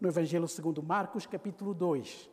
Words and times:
No 0.00 0.08
Evangelho 0.08 0.48
segundo 0.48 0.82
Marcos, 0.82 1.26
capítulo 1.26 1.74
2. 1.74 2.30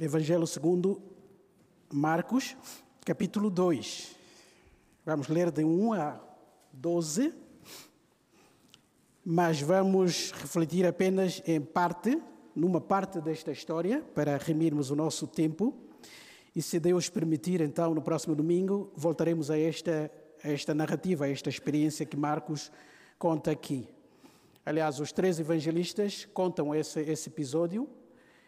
Evangelho 0.00 0.46
segundo 0.46 1.02
Marcos, 1.92 2.56
capítulo 3.04 3.50
2. 3.50 4.16
Vamos 5.04 5.28
ler 5.28 5.50
de 5.50 5.64
1 5.64 5.92
a 5.92 6.20
12, 6.72 7.34
mas 9.24 9.60
vamos 9.60 10.32
refletir 10.32 10.86
apenas 10.86 11.42
em 11.46 11.60
parte, 11.60 12.20
numa 12.54 12.80
parte 12.80 13.20
desta 13.20 13.52
história, 13.52 14.02
para 14.14 14.36
remirmos 14.36 14.90
o 14.90 14.96
nosso 14.96 15.26
tempo. 15.26 15.76
E 16.54 16.62
se 16.62 16.80
Deus 16.80 17.08
permitir, 17.08 17.60
então, 17.60 17.94
no 17.94 18.02
próximo 18.02 18.34
domingo, 18.34 18.92
voltaremos 18.96 19.50
a 19.50 19.58
esta 19.58 20.10
a 20.42 20.50
esta 20.50 20.74
narrativa, 20.74 21.24
a 21.24 21.30
esta 21.30 21.48
experiência 21.48 22.06
que 22.06 22.16
Marcos 22.16 22.70
conta 23.18 23.50
aqui. 23.50 23.88
Aliás, 24.64 25.00
os 25.00 25.10
três 25.10 25.40
evangelistas 25.40 26.24
contam 26.32 26.74
esse, 26.74 27.00
esse 27.00 27.28
episódio 27.28 27.88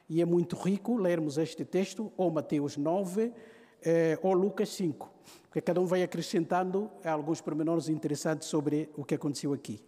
e 0.08 0.22
é 0.22 0.24
muito 0.24 0.54
rico 0.54 0.96
lermos 0.96 1.38
este 1.38 1.64
texto, 1.64 2.12
ou 2.16 2.30
Mateus 2.30 2.76
9, 2.76 3.32
eh, 3.82 4.18
ou 4.22 4.32
Lucas 4.32 4.68
5, 4.70 5.10
porque 5.44 5.60
cada 5.60 5.80
um 5.80 5.86
vai 5.86 6.02
acrescentando 6.02 6.90
alguns 7.04 7.40
pormenores 7.40 7.88
interessantes 7.88 8.46
sobre 8.48 8.88
o 8.96 9.04
que 9.04 9.14
aconteceu 9.14 9.52
aqui. 9.52 9.82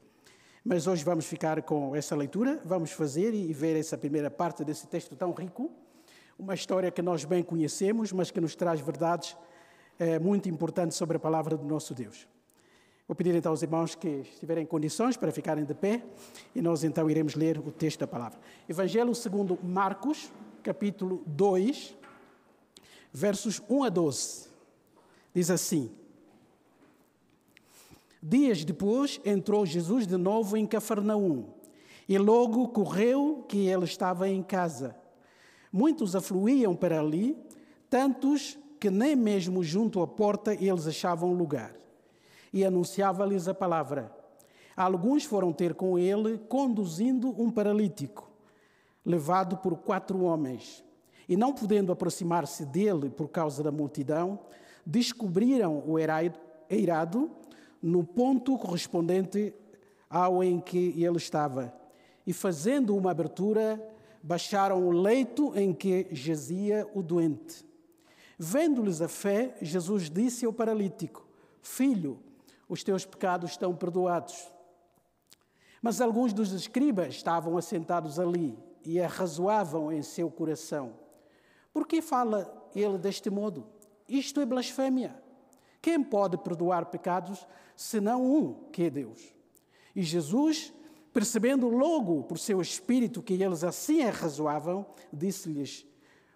Mas 0.65 0.87
hoje 0.87 1.05
vamos 1.05 1.27
ficar 1.27 1.63
com 1.63 1.95
essa 1.95 2.17
leitura, 2.17 2.61
vamos 2.65 2.93
fazer 2.93 3.35
e 3.35 3.53
ver 3.53 3.77
essa 3.77 3.97
primeira 3.97 4.31
parte 4.31 4.65
desse 4.65 4.87
texto 4.87 5.15
tão 5.15 5.33
rico, 5.33 5.71
uma 6.39 6.55
história 6.55 6.91
que 6.91 7.03
nós 7.03 7.25
bem 7.25 7.43
conhecemos, 7.43 8.13
mas 8.13 8.31
que 8.31 8.41
nos 8.41 8.57
traz 8.57 8.81
verdades 8.81 9.37
é, 9.99 10.19
muito 10.19 10.49
importante 10.49 10.95
sobre 10.95 11.19
a 11.19 11.21
palavra 11.21 11.57
do 11.57 11.65
nosso 11.65 11.95
Deus. 11.95 12.27
Vou 13.07 13.17
pedir 13.17 13.35
então 13.35 13.51
aos 13.51 13.63
irmãos 13.63 13.95
que 13.95 14.09
estiverem 14.09 14.63
em 14.63 14.67
condições 14.67 15.17
para 15.17 15.33
ficarem 15.33 15.65
de 15.65 15.75
pé 15.75 16.03
e 16.55 16.63
nós 16.63 16.85
então 16.85 17.11
iremos 17.11 17.35
ler 17.35 17.59
o 17.59 17.73
texto 17.73 18.01
da 18.01 18.07
palavra. 18.07 18.39
Evangelho 18.69 19.15
segundo 19.15 19.59
Marcos, 19.63 20.33
capítulo 20.63 21.23
2, 21.27 21.97
versos 23.13 23.61
1 23.69 23.85
a 23.85 23.89
12. 23.89 24.49
Diz 25.35 25.51
assim: 25.51 25.91
Dias 28.23 28.65
depois 28.65 29.21
entrou 29.25 29.67
Jesus 29.67 30.07
de 30.07 30.17
novo 30.17 30.57
em 30.57 30.65
Cafarnaum 30.65 31.47
e 32.09 32.17
logo 32.19 32.69
correu 32.69 33.45
que 33.49 33.67
ele 33.67 33.85
estava 33.85 34.29
em 34.29 34.45
casa. 34.45 34.97
Muitos 35.73 36.15
afluíam 36.15 36.77
para 36.77 37.01
ali, 37.01 37.37
tantos 37.91 38.57
que 38.79 38.91
nem 38.91 39.17
mesmo 39.17 39.63
junto 39.63 40.01
à 40.01 40.07
porta 40.07 40.55
eles 40.55 40.87
achavam 40.87 41.35
lugar. 41.35 41.75
E 42.53 42.65
anunciava-lhes 42.65 43.49
a 43.49 43.55
palavra. 43.55 44.13
Alguns 44.77 45.25
foram 45.25 45.53
ter 45.53 45.75
com 45.75 45.99
ele, 45.99 46.39
conduzindo 46.49 47.29
um 47.41 47.51
paralítico, 47.51 48.31
levado 49.05 49.57
por 49.59 49.77
quatro 49.77 50.23
homens. 50.23 50.85
E 51.29 51.37
não 51.37 51.53
podendo 51.53 51.93
aproximar-se 51.93 52.65
dele 52.65 53.11
por 53.11 53.29
causa 53.29 53.63
da 53.63 53.71
multidão, 53.71 54.39
descobriram 54.85 55.83
o 55.87 55.97
eirado 56.69 57.31
no 57.81 58.05
ponto 58.05 58.59
correspondente 58.59 59.55
ao 60.09 60.43
em 60.43 60.61
que 60.61 60.95
ele 61.03 61.17
estava. 61.17 61.73
E 62.27 62.33
fazendo 62.33 62.97
uma 62.97 63.11
abertura, 63.11 63.81
baixaram 64.23 64.87
o 64.87 64.93
leito 64.93 65.53
em 65.57 65.73
que 65.73 66.07
jazia 66.13 66.89
o 66.95 67.03
doente. 67.03 67.65
Vendo-lhes 68.39 69.01
a 69.01 69.09
fé, 69.09 69.57
Jesus 69.61 70.09
disse 70.11 70.45
ao 70.45 70.53
paralítico: 70.53 71.27
Filho, 71.61 72.19
os 72.73 72.83
teus 72.83 73.05
pecados 73.05 73.51
estão 73.51 73.77
perdoados. 73.77 74.51
Mas 75.83 76.01
alguns 76.01 76.33
dos 76.33 76.53
escribas 76.53 77.17
estavam 77.17 77.59
assentados 77.59 78.19
ali 78.19 78.59
e 78.83 78.99
arrazoavam 78.99 79.93
em 79.93 80.03
seu 80.03 80.31
coração: 80.31 80.95
Por 81.71 81.87
que 81.87 82.01
fala 82.01 82.71
ele 82.75 82.97
deste 82.97 83.29
modo? 83.29 83.67
Isto 84.09 84.41
é 84.41 84.47
blasfémia. 84.47 85.23
Quem 85.83 86.03
pode 86.03 86.39
perdoar 86.39 86.87
pecados 86.87 87.47
senão 87.77 88.25
um, 88.25 88.55
que 88.71 88.85
é 88.85 88.91
Deus? 88.91 89.35
E 89.95 90.03
Jesus, 90.03 90.73
percebendo 91.13 91.69
logo 91.69 92.23
por 92.23 92.39
seu 92.39 92.59
espírito 92.63 93.23
que 93.23 93.35
eles 93.35 93.63
assim 93.63 94.03
arrazoavam, 94.03 94.87
disse-lhes: 95.13 95.87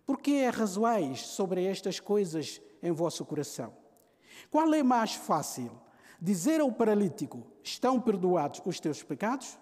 por 0.04 0.20
que 0.20 0.44
arrazoais 0.44 1.22
sobre 1.22 1.64
estas 1.64 1.98
coisas 1.98 2.60
em 2.82 2.92
vosso 2.92 3.24
coração? 3.24 3.74
Qual 4.50 4.74
é 4.74 4.82
mais 4.82 5.14
fácil? 5.14 5.85
Dizer 6.20 6.60
ao 6.60 6.72
paralítico: 6.72 7.42
Estão 7.62 8.00
perdoados 8.00 8.62
os 8.64 8.80
teus 8.80 9.02
pecados? 9.02 9.58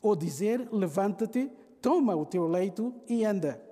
Ou 0.00 0.14
dizer: 0.14 0.68
Levanta-te, 0.72 1.50
toma 1.80 2.14
o 2.14 2.24
teu 2.24 2.46
leito 2.46 2.94
e 3.08 3.24
anda? 3.24 3.62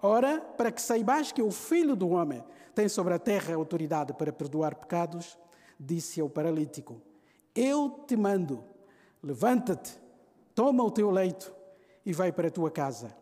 Ora, 0.00 0.40
para 0.40 0.70
que 0.70 0.82
saibais 0.82 1.32
que 1.32 1.42
o 1.42 1.50
Filho 1.50 1.96
do 1.96 2.10
Homem 2.10 2.44
tem 2.74 2.88
sobre 2.88 3.14
a 3.14 3.18
terra 3.18 3.54
autoridade 3.54 4.12
para 4.12 4.32
perdoar 4.32 4.74
pecados, 4.74 5.38
disse 5.78 6.20
ao 6.20 6.28
paralítico: 6.28 7.00
Eu 7.54 8.04
te 8.06 8.16
mando, 8.16 8.64
levanta-te, 9.22 9.98
toma 10.54 10.84
o 10.84 10.90
teu 10.90 11.10
leito 11.10 11.54
e 12.04 12.12
vai 12.12 12.32
para 12.32 12.48
a 12.48 12.50
tua 12.50 12.70
casa. 12.70 13.16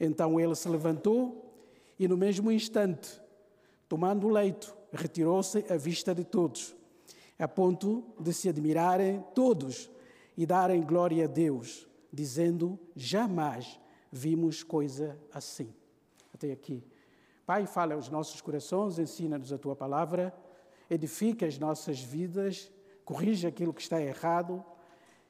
Então 0.00 0.38
ele 0.38 0.54
se 0.54 0.68
levantou 0.68 1.54
e, 1.98 2.06
no 2.06 2.16
mesmo 2.16 2.50
instante, 2.50 3.20
tomando 3.88 4.26
o 4.26 4.30
leito, 4.30 4.76
retirou-se 4.92 5.64
à 5.70 5.76
vista 5.76 6.14
de 6.14 6.24
todos, 6.24 6.74
a 7.38 7.46
ponto 7.46 8.04
de 8.18 8.32
se 8.32 8.48
admirarem 8.48 9.24
todos 9.34 9.90
e 10.36 10.44
darem 10.44 10.82
glória 10.82 11.24
a 11.24 11.28
Deus, 11.28 11.86
dizendo: 12.12 12.78
Jamais 12.96 13.78
vimos 14.10 14.62
coisa 14.62 15.18
assim. 15.32 15.72
Até 16.34 16.52
aqui. 16.52 16.82
Pai, 17.46 17.66
fala 17.66 17.94
aos 17.94 18.08
nossos 18.10 18.40
corações, 18.40 18.98
ensina-nos 18.98 19.52
a 19.52 19.58
tua 19.58 19.74
palavra, 19.74 20.34
edifica 20.90 21.46
as 21.46 21.58
nossas 21.58 22.00
vidas, 22.00 22.70
corrija 23.04 23.48
aquilo 23.48 23.72
que 23.72 23.80
está 23.80 24.00
errado, 24.00 24.62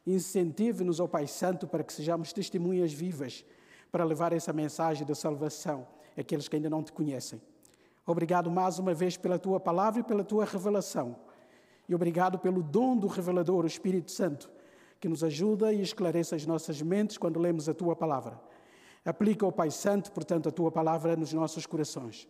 incentive-nos, 0.05 0.99
ó 0.99 1.07
Pai 1.07 1.27
Santo, 1.27 1.67
para 1.67 1.85
que 1.85 1.93
sejamos 1.93 2.33
testemunhas 2.33 2.93
vivas 2.93 3.45
para 3.93 4.05
levar 4.05 4.33
essa 4.33 4.53
mensagem 4.53 5.07
da 5.07 5.15
salvação 5.15 5.87
àqueles 6.17 6.49
que 6.49 6.57
ainda 6.57 6.69
não 6.69 6.83
te 6.83 6.93
conhecem. 6.93 7.41
Obrigado 8.05 8.51
mais 8.51 8.79
uma 8.79 8.95
vez 8.95 9.17
pela 9.17 9.39
tua 9.39 9.61
palavra 9.61 10.01
e 10.01 10.03
pela 10.03 10.25
tua 10.25 10.45
revelação. 10.45 11.15
E 11.89 11.95
obrigado 11.95 12.39
pelo 12.39 12.63
dom 12.63 12.97
do 12.97 13.07
revelador, 13.07 13.65
o 13.65 13.67
Espírito 13.67 14.11
Santo, 14.11 14.51
que 15.01 15.09
nos 15.09 15.25
ajuda 15.25 15.73
e 15.73 15.81
esclarece 15.81 16.35
as 16.35 16.45
nossas 16.45 16.83
mentes 16.83 17.17
quando 17.17 17.41
lemos 17.41 17.69
a 17.69 17.75
tua 17.75 17.97
palavra. 17.97 18.39
Aplica, 19.05 19.47
ó 19.47 19.51
Pai 19.51 19.71
Santo, 19.71 20.13
portanto, 20.13 20.49
a 20.49 20.53
tua 20.53 20.71
palavra 20.71 21.17
nos 21.17 21.33
nossos 21.33 21.65
corações, 21.65 22.29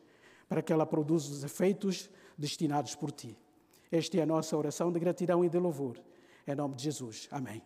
para 0.48 0.62
que 0.62 0.72
ela 0.72 0.86
produza 0.86 1.32
os 1.32 1.42
efeitos 1.42 2.08
destinados 2.36 2.94
por 2.94 3.10
ti. 3.10 3.36
Esta 3.90 4.18
é 4.18 4.22
a 4.22 4.26
nossa 4.26 4.56
oração 4.56 4.92
de 4.92 5.00
gratidão 5.00 5.44
e 5.44 5.48
de 5.48 5.58
louvor. 5.58 5.98
Em 6.46 6.54
nome 6.54 6.74
de 6.76 6.84
Jesus. 6.84 7.26
Amém. 7.32 7.62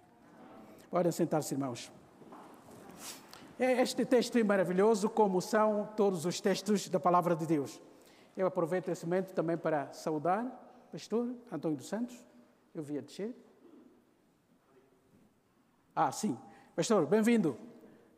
Podem 0.90 1.12
sentar-se, 1.12 1.52
irmãos. 1.52 1.92
É, 3.58 3.82
este 3.82 4.04
texto 4.04 4.38
é 4.38 4.42
maravilhoso, 4.42 5.10
como 5.10 5.40
são 5.40 5.88
todos 5.96 6.24
os 6.24 6.40
textos 6.40 6.88
da 6.88 6.98
palavra 6.98 7.36
de 7.36 7.46
Deus. 7.46 7.80
Eu 8.36 8.46
aproveito 8.46 8.88
esse 8.88 9.04
momento 9.04 9.34
também 9.34 9.58
para 9.58 9.92
saudar 9.92 10.44
o 10.44 10.71
pastor 10.92 11.34
Antônio 11.50 11.78
dos 11.78 11.88
Santos. 11.88 12.14
Eu 12.74 12.82
via 12.82 13.00
descer. 13.00 13.34
Ah, 15.96 16.12
sim. 16.12 16.38
Pastor, 16.76 17.06
bem-vindo. 17.06 17.56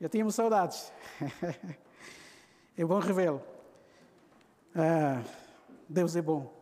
Já 0.01 0.09
tínhamos 0.09 0.35
saudades. 0.35 0.93
é 2.77 2.85
bom 2.85 2.99
revê-lo. 2.99 3.41
Ah, 4.75 5.23
Deus 5.89 6.17
é 6.17 6.23
bom. 6.23 6.53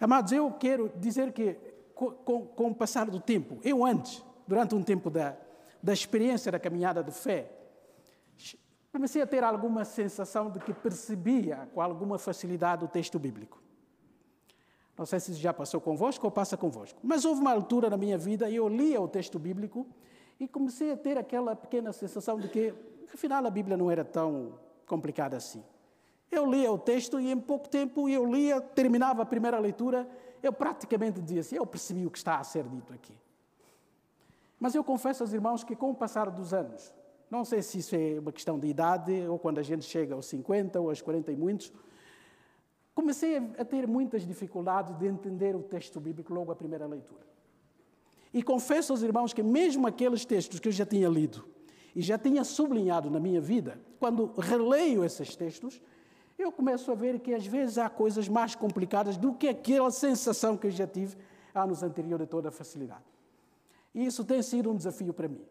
Amados, 0.00 0.32
eu 0.32 0.50
quero 0.52 0.90
dizer 0.96 1.32
que, 1.32 1.54
com, 1.94 2.12
com, 2.12 2.46
com 2.46 2.68
o 2.68 2.74
passar 2.74 3.10
do 3.10 3.20
tempo, 3.20 3.60
eu 3.62 3.84
antes, 3.84 4.24
durante 4.48 4.74
um 4.74 4.82
tempo 4.82 5.10
da, 5.10 5.36
da 5.82 5.92
experiência 5.92 6.50
da 6.50 6.58
caminhada 6.58 7.04
de 7.04 7.12
fé, 7.12 7.52
comecei 8.90 9.20
a 9.20 9.26
ter 9.26 9.44
alguma 9.44 9.84
sensação 9.84 10.50
de 10.50 10.60
que 10.60 10.72
percebia 10.72 11.68
com 11.74 11.82
alguma 11.82 12.18
facilidade 12.18 12.86
o 12.86 12.88
texto 12.88 13.18
bíblico. 13.18 13.65
Não 14.96 15.04
sei 15.04 15.20
se 15.20 15.34
já 15.34 15.52
passou 15.52 15.80
convosco 15.80 16.24
ou 16.26 16.30
passa 16.30 16.56
convosco, 16.56 16.98
mas 17.02 17.24
houve 17.24 17.40
uma 17.40 17.52
altura 17.52 17.90
na 17.90 17.96
minha 17.96 18.16
vida 18.16 18.50
eu 18.50 18.66
lia 18.68 19.00
o 19.00 19.06
texto 19.06 19.38
bíblico 19.38 19.86
e 20.40 20.48
comecei 20.48 20.92
a 20.92 20.96
ter 20.96 21.18
aquela 21.18 21.54
pequena 21.54 21.92
sensação 21.92 22.38
de 22.38 22.48
que, 22.48 22.72
afinal, 23.12 23.44
a 23.44 23.50
Bíblia 23.50 23.76
não 23.76 23.90
era 23.90 24.04
tão 24.04 24.58
complicada 24.86 25.36
assim. 25.36 25.62
Eu 26.30 26.50
lia 26.50 26.70
o 26.72 26.78
texto 26.78 27.20
e 27.20 27.30
em 27.30 27.38
pouco 27.38 27.68
tempo 27.68 28.08
eu 28.08 28.24
lia, 28.24 28.60
terminava 28.60 29.22
a 29.22 29.26
primeira 29.26 29.58
leitura, 29.58 30.08
eu 30.42 30.52
praticamente 30.52 31.20
dizia 31.20 31.40
assim, 31.40 31.56
eu 31.56 31.66
percebi 31.66 32.06
o 32.06 32.10
que 32.10 32.18
está 32.18 32.38
a 32.38 32.44
ser 32.44 32.64
dito 32.64 32.92
aqui. 32.92 33.14
Mas 34.58 34.74
eu 34.74 34.82
confesso 34.82 35.22
aos 35.22 35.32
irmãos 35.32 35.62
que 35.62 35.76
com 35.76 35.90
o 35.90 35.94
passar 35.94 36.30
dos 36.30 36.54
anos, 36.54 36.92
não 37.30 37.44
sei 37.44 37.60
se 37.62 37.78
isso 37.78 37.94
é 37.94 38.18
uma 38.18 38.32
questão 38.32 38.58
de 38.58 38.66
idade 38.66 39.26
ou 39.28 39.38
quando 39.38 39.58
a 39.58 39.62
gente 39.62 39.84
chega 39.84 40.14
aos 40.14 40.26
50 40.26 40.80
ou 40.80 40.88
aos 40.88 41.02
40 41.02 41.32
e 41.32 41.36
muitos. 41.36 41.72
Comecei 42.96 43.36
a 43.36 43.62
ter 43.62 43.86
muitas 43.86 44.26
dificuldades 44.26 44.96
de 44.96 45.06
entender 45.06 45.54
o 45.54 45.62
texto 45.62 46.00
bíblico 46.00 46.32
logo 46.32 46.50
à 46.50 46.56
primeira 46.56 46.86
leitura. 46.86 47.26
E 48.32 48.42
confesso 48.42 48.90
aos 48.90 49.02
irmãos 49.02 49.34
que, 49.34 49.42
mesmo 49.42 49.86
aqueles 49.86 50.24
textos 50.24 50.58
que 50.58 50.68
eu 50.68 50.72
já 50.72 50.86
tinha 50.86 51.06
lido 51.06 51.44
e 51.94 52.00
já 52.00 52.16
tinha 52.16 52.42
sublinhado 52.42 53.10
na 53.10 53.20
minha 53.20 53.38
vida, 53.38 53.78
quando 54.00 54.32
releio 54.38 55.04
esses 55.04 55.36
textos, 55.36 55.78
eu 56.38 56.50
começo 56.50 56.90
a 56.90 56.94
ver 56.94 57.20
que 57.20 57.34
às 57.34 57.46
vezes 57.46 57.76
há 57.76 57.90
coisas 57.90 58.30
mais 58.30 58.54
complicadas 58.54 59.18
do 59.18 59.34
que 59.34 59.46
aquela 59.46 59.90
sensação 59.90 60.56
que 60.56 60.68
eu 60.68 60.70
já 60.70 60.86
tive 60.86 61.18
anos 61.54 61.82
anteriores 61.82 62.26
de 62.26 62.30
toda 62.30 62.48
a 62.48 62.52
facilidade. 62.52 63.04
E 63.94 64.06
isso 64.06 64.24
tem 64.24 64.40
sido 64.40 64.70
um 64.70 64.74
desafio 64.74 65.12
para 65.12 65.28
mim. 65.28 65.44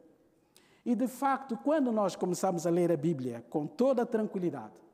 E 0.84 0.96
de 0.96 1.08
facto, 1.08 1.56
quando 1.58 1.92
nós 1.92 2.16
começamos 2.16 2.66
a 2.66 2.72
ler 2.72 2.92
a 2.92 2.98
Bíblia 2.98 3.46
com 3.52 3.68
toda 3.68 4.02
a 4.02 4.06
tranquilidade 4.06 4.85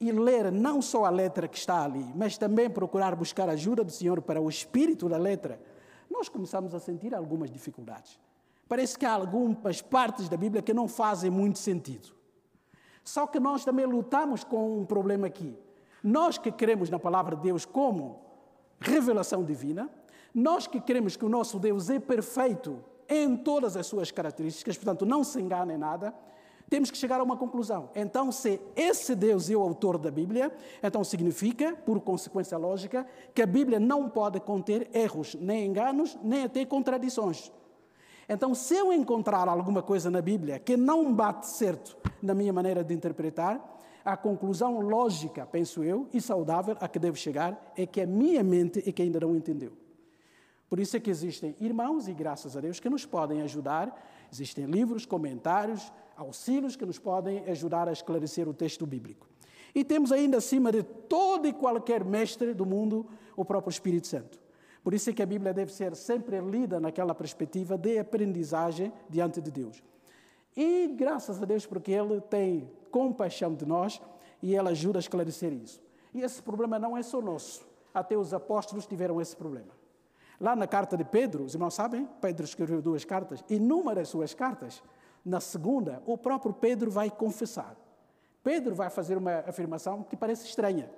e 0.00 0.12
ler 0.12 0.52
não 0.52 0.80
só 0.80 1.04
a 1.04 1.10
letra 1.10 1.48
que 1.48 1.58
está 1.58 1.84
ali, 1.84 2.04
mas 2.14 2.38
também 2.38 2.70
procurar 2.70 3.16
buscar 3.16 3.48
ajuda 3.48 3.82
do 3.82 3.90
Senhor 3.90 4.22
para 4.22 4.40
o 4.40 4.48
espírito 4.48 5.08
da 5.08 5.16
letra, 5.16 5.60
nós 6.10 6.28
começamos 6.28 6.74
a 6.74 6.80
sentir 6.80 7.14
algumas 7.14 7.50
dificuldades. 7.50 8.18
Parece 8.68 8.98
que 8.98 9.06
há 9.06 9.12
algumas 9.12 9.82
partes 9.82 10.28
da 10.28 10.36
Bíblia 10.36 10.62
que 10.62 10.74
não 10.74 10.86
fazem 10.86 11.30
muito 11.30 11.58
sentido. 11.58 12.08
Só 13.02 13.26
que 13.26 13.40
nós 13.40 13.64
também 13.64 13.86
lutamos 13.86 14.44
com 14.44 14.80
um 14.80 14.84
problema 14.84 15.26
aqui. 15.26 15.56
Nós 16.02 16.38
que 16.38 16.52
cremos 16.52 16.90
na 16.90 16.98
palavra 16.98 17.34
de 17.34 17.42
Deus 17.42 17.64
como 17.64 18.20
revelação 18.78 19.42
divina, 19.42 19.90
nós 20.34 20.66
que 20.66 20.80
cremos 20.80 21.16
que 21.16 21.24
o 21.24 21.28
nosso 21.28 21.58
Deus 21.58 21.88
é 21.90 21.98
perfeito 21.98 22.84
em 23.08 23.36
todas 23.36 23.76
as 23.76 23.86
suas 23.86 24.10
características, 24.10 24.76
portanto, 24.76 25.06
não 25.06 25.24
se 25.24 25.40
engana 25.40 25.72
em 25.72 25.78
nada, 25.78 26.14
temos 26.68 26.90
que 26.90 26.98
chegar 26.98 27.20
a 27.20 27.22
uma 27.24 27.36
conclusão. 27.36 27.90
Então, 27.94 28.30
se 28.30 28.60
esse 28.76 29.14
Deus 29.14 29.48
é 29.48 29.56
o 29.56 29.62
autor 29.62 29.96
da 29.96 30.10
Bíblia, 30.10 30.52
então 30.82 31.02
significa, 31.02 31.74
por 31.74 32.00
consequência 32.00 32.58
lógica, 32.58 33.06
que 33.34 33.42
a 33.42 33.46
Bíblia 33.46 33.80
não 33.80 34.08
pode 34.08 34.38
conter 34.40 34.90
erros, 34.92 35.34
nem 35.34 35.66
enganos, 35.66 36.18
nem 36.22 36.44
até 36.44 36.64
contradições. 36.64 37.50
Então, 38.28 38.54
se 38.54 38.74
eu 38.74 38.92
encontrar 38.92 39.48
alguma 39.48 39.82
coisa 39.82 40.10
na 40.10 40.20
Bíblia 40.20 40.58
que 40.58 40.76
não 40.76 41.12
bate 41.14 41.46
certo 41.46 41.96
na 42.22 42.34
minha 42.34 42.52
maneira 42.52 42.84
de 42.84 42.92
interpretar, 42.92 43.76
a 44.04 44.16
conclusão 44.16 44.80
lógica, 44.80 45.46
penso 45.46 45.82
eu, 45.82 46.06
e 46.12 46.20
saudável 46.20 46.76
a 46.80 46.88
que 46.88 46.98
devo 46.98 47.16
chegar 47.16 47.72
é 47.76 47.86
que 47.86 48.00
a 48.00 48.06
minha 48.06 48.42
mente 48.42 48.82
é 48.86 48.92
que 48.92 49.02
ainda 49.02 49.20
não 49.20 49.34
entendeu. 49.34 49.72
Por 50.68 50.78
isso 50.78 50.96
é 50.96 51.00
que 51.00 51.10
existem 51.10 51.56
irmãos, 51.58 52.08
e 52.08 52.12
graças 52.12 52.56
a 52.56 52.60
Deus, 52.60 52.78
que 52.78 52.90
nos 52.90 53.06
podem 53.06 53.40
ajudar. 53.40 54.06
Existem 54.30 54.66
livros, 54.66 55.06
comentários, 55.06 55.90
auxílios 56.18 56.74
que 56.74 56.84
nos 56.84 56.98
podem 56.98 57.48
ajudar 57.48 57.88
a 57.88 57.92
esclarecer 57.92 58.48
o 58.48 58.52
texto 58.52 58.84
bíblico. 58.84 59.26
E 59.74 59.84
temos 59.84 60.10
ainda 60.10 60.38
acima 60.38 60.72
de 60.72 60.82
todo 60.82 61.46
e 61.46 61.52
qualquer 61.52 62.04
mestre 62.04 62.52
do 62.52 62.66
mundo 62.66 63.06
o 63.36 63.44
próprio 63.44 63.70
Espírito 63.70 64.08
Santo. 64.08 64.38
Por 64.82 64.92
isso 64.92 65.10
é 65.10 65.12
que 65.12 65.22
a 65.22 65.26
Bíblia 65.26 65.54
deve 65.54 65.72
ser 65.72 65.94
sempre 65.94 66.40
lida 66.40 66.80
naquela 66.80 67.14
perspectiva 67.14 67.78
de 67.78 67.98
aprendizagem 67.98 68.92
diante 69.08 69.40
de 69.40 69.50
Deus. 69.50 69.82
E 70.56 70.88
graças 70.88 71.40
a 71.40 71.44
Deus, 71.44 71.64
porque 71.64 71.92
Ele 71.92 72.20
tem 72.20 72.68
compaixão 72.90 73.54
de 73.54 73.64
nós 73.64 74.00
e 74.42 74.56
Ele 74.56 74.68
ajuda 74.70 74.98
a 74.98 75.00
esclarecer 75.00 75.52
isso. 75.52 75.80
E 76.12 76.22
esse 76.22 76.42
problema 76.42 76.78
não 76.78 76.96
é 76.96 77.02
só 77.02 77.20
nosso. 77.20 77.66
Até 77.94 78.16
os 78.16 78.34
apóstolos 78.34 78.86
tiveram 78.86 79.20
esse 79.20 79.36
problema. 79.36 79.78
Lá 80.40 80.56
na 80.56 80.66
carta 80.66 80.96
de 80.96 81.04
Pedro, 81.04 81.44
os 81.44 81.54
irmãos 81.54 81.74
sabem, 81.74 82.08
Pedro 82.20 82.44
escreveu 82.44 82.80
duas 82.80 83.04
cartas, 83.04 83.44
e 83.48 83.58
numa 83.58 83.94
das 83.94 84.08
suas 84.08 84.34
cartas, 84.34 84.82
na 85.28 85.40
segunda, 85.40 86.02
o 86.06 86.16
próprio 86.16 86.52
Pedro 86.52 86.90
vai 86.90 87.10
confessar. 87.10 87.76
Pedro 88.42 88.74
vai 88.74 88.88
fazer 88.88 89.18
uma 89.18 89.44
afirmação 89.46 90.02
que 90.02 90.16
parece 90.16 90.46
estranha. 90.46 90.90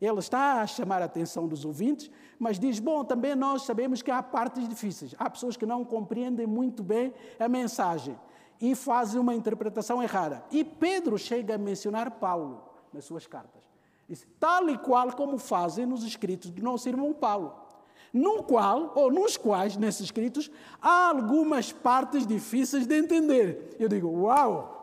Ele 0.00 0.18
está 0.18 0.60
a 0.60 0.66
chamar 0.66 1.02
a 1.02 1.06
atenção 1.06 1.46
dos 1.46 1.64
ouvintes, 1.64 2.10
mas 2.38 2.58
diz: 2.58 2.78
Bom, 2.78 3.04
também 3.04 3.34
nós 3.34 3.62
sabemos 3.62 4.02
que 4.02 4.10
há 4.10 4.22
partes 4.22 4.68
difíceis. 4.68 5.14
Há 5.18 5.28
pessoas 5.28 5.56
que 5.56 5.64
não 5.64 5.84
compreendem 5.84 6.46
muito 6.46 6.82
bem 6.82 7.14
a 7.38 7.48
mensagem 7.48 8.18
e 8.60 8.74
fazem 8.74 9.20
uma 9.20 9.34
interpretação 9.34 10.02
errada. 10.02 10.44
E 10.50 10.64
Pedro 10.64 11.18
chega 11.18 11.54
a 11.54 11.58
mencionar 11.58 12.12
Paulo 12.12 12.62
nas 12.92 13.04
suas 13.04 13.26
cartas. 13.26 13.62
Diz, 14.08 14.26
tal 14.38 14.68
e 14.70 14.78
qual 14.78 15.12
como 15.12 15.36
fazem 15.36 15.84
nos 15.84 16.04
escritos 16.04 16.50
do 16.50 16.62
nosso 16.62 16.88
irmão 16.88 17.12
Paulo 17.12 17.65
no 18.12 18.42
qual, 18.42 18.92
ou 18.94 19.10
nos 19.10 19.36
quais, 19.36 19.76
nesses 19.76 20.02
escritos, 20.02 20.50
há 20.80 21.08
algumas 21.08 21.72
partes 21.72 22.26
difíceis 22.26 22.86
de 22.86 22.96
entender. 22.96 23.76
Eu 23.78 23.88
digo, 23.88 24.08
uau! 24.08 24.74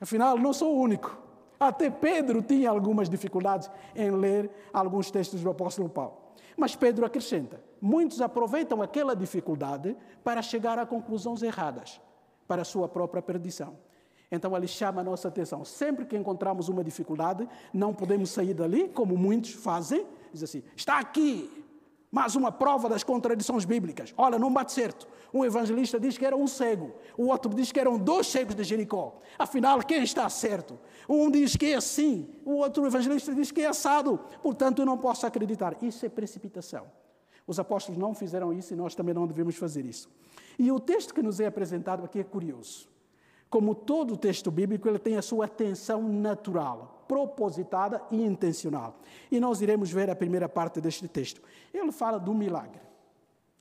Afinal, 0.00 0.38
não 0.38 0.52
sou 0.52 0.76
o 0.76 0.80
único. 0.80 1.18
Até 1.58 1.90
Pedro 1.90 2.40
tinha 2.40 2.70
algumas 2.70 3.08
dificuldades 3.08 3.68
em 3.94 4.10
ler 4.10 4.50
alguns 4.72 5.10
textos 5.10 5.40
do 5.40 5.50
apóstolo 5.50 5.88
Paulo. 5.88 6.16
Mas 6.56 6.76
Pedro 6.76 7.04
acrescenta: 7.04 7.60
muitos 7.80 8.20
aproveitam 8.20 8.80
aquela 8.80 9.14
dificuldade 9.14 9.96
para 10.22 10.40
chegar 10.40 10.78
a 10.78 10.86
conclusões 10.86 11.42
erradas, 11.42 12.00
para 12.46 12.62
a 12.62 12.64
sua 12.64 12.88
própria 12.88 13.22
perdição. 13.22 13.76
Então 14.30 14.54
ele 14.56 14.66
chama 14.66 15.00
a 15.00 15.04
nossa 15.04 15.28
atenção. 15.28 15.64
Sempre 15.64 16.04
que 16.04 16.16
encontramos 16.16 16.68
uma 16.68 16.84
dificuldade, 16.84 17.48
não 17.72 17.94
podemos 17.94 18.30
sair 18.30 18.54
dali, 18.54 18.88
como 18.88 19.16
muitos 19.16 19.52
fazem, 19.52 20.06
diz 20.32 20.42
assim: 20.42 20.62
está 20.76 20.98
aqui, 20.98 21.57
mais 22.10 22.34
uma 22.34 22.50
prova 22.50 22.88
das 22.88 23.04
contradições 23.04 23.64
bíblicas. 23.64 24.14
Olha, 24.16 24.38
não 24.38 24.52
bate 24.52 24.72
certo. 24.72 25.06
Um 25.32 25.44
evangelista 25.44 26.00
diz 26.00 26.16
que 26.16 26.24
era 26.24 26.36
um 26.36 26.46
cego, 26.46 26.94
o 27.16 27.26
outro 27.26 27.52
diz 27.54 27.70
que 27.70 27.78
eram 27.78 27.98
dois 27.98 28.26
cegos 28.26 28.54
de 28.54 28.64
Jericó. 28.64 29.20
Afinal, 29.38 29.78
quem 29.80 30.02
está 30.02 30.28
certo? 30.28 30.78
Um 31.08 31.30
diz 31.30 31.54
que 31.54 31.66
é 31.66 31.74
assim, 31.74 32.28
o 32.44 32.54
outro 32.54 32.86
evangelista 32.86 33.34
diz 33.34 33.50
que 33.50 33.60
é 33.60 33.66
assado. 33.66 34.20
Portanto, 34.42 34.80
eu 34.80 34.86
não 34.86 34.96
posso 34.96 35.26
acreditar. 35.26 35.76
Isso 35.82 36.06
é 36.06 36.08
precipitação. 36.08 36.86
Os 37.46 37.58
apóstolos 37.58 37.98
não 37.98 38.14
fizeram 38.14 38.52
isso 38.52 38.74
e 38.74 38.76
nós 38.76 38.94
também 38.94 39.14
não 39.14 39.26
devemos 39.26 39.56
fazer 39.56 39.84
isso. 39.84 40.10
E 40.58 40.70
o 40.72 40.78
texto 40.80 41.14
que 41.14 41.22
nos 41.22 41.40
é 41.40 41.46
apresentado 41.46 42.04
aqui 42.04 42.20
é 42.20 42.24
curioso. 42.24 42.88
Como 43.48 43.74
todo 43.74 44.16
texto 44.16 44.50
bíblico, 44.50 44.86
ele 44.88 44.98
tem 44.98 45.16
a 45.16 45.22
sua 45.22 45.46
atenção 45.46 46.02
natural, 46.02 46.97
propositada 47.08 48.02
e 48.10 48.22
intencional. 48.22 49.00
E 49.30 49.40
nós 49.40 49.60
iremos 49.62 49.90
ver 49.90 50.10
a 50.10 50.14
primeira 50.14 50.48
parte 50.48 50.80
deste 50.80 51.08
texto. 51.08 51.40
Ele 51.72 51.90
fala 51.90 52.18
do 52.18 52.34
milagre. 52.34 52.80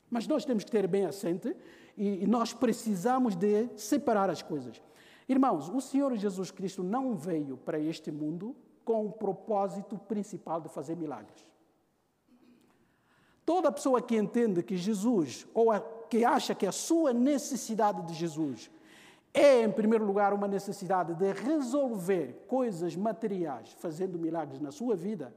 Mas 0.10 0.28
nós 0.28 0.46
temos 0.46 0.64
que 0.64 0.72
ter 0.72 0.88
bem 0.88 1.06
assente 1.06 1.56
e 1.98 2.28
nós 2.28 2.54
precisamos 2.54 3.36
de 3.36 3.70
separar 3.76 4.30
as 4.30 4.42
coisas. 4.42 4.82
Irmãos, 5.28 5.70
o 5.70 5.82
Senhor 5.82 6.16
Jesus 6.16 6.52
Cristo 6.52 6.84
não 6.84 7.16
veio 7.16 7.58
para 7.58 7.80
este 7.80 8.12
mundo 8.12 8.56
com 8.86 9.06
o 9.06 9.12
propósito 9.12 9.98
principal 9.98 10.62
de 10.62 10.70
fazer 10.70 10.96
milagres. 10.96 11.46
Toda 13.46 13.72
pessoa 13.72 14.02
que 14.02 14.16
entende 14.16 14.62
que 14.62 14.78
Jesus, 14.78 15.48
ou 15.54 15.72
a, 15.72 15.80
que 15.80 16.24
acha 16.24 16.54
que 16.54 16.66
a 16.66 16.72
sua 16.72 17.14
necessidade 17.14 18.02
de 18.04 18.14
Jesus 18.14 18.70
é, 19.38 19.64
em 19.64 19.72
primeiro 19.72 20.06
lugar, 20.06 20.34
uma 20.34 20.48
necessidade 20.48 21.14
de 21.14 21.32
resolver 21.32 22.46
coisas 22.48 22.96
materiais, 22.96 23.72
fazendo 23.74 24.18
milagres 24.18 24.60
na 24.60 24.72
sua 24.72 24.96
vida, 24.96 25.34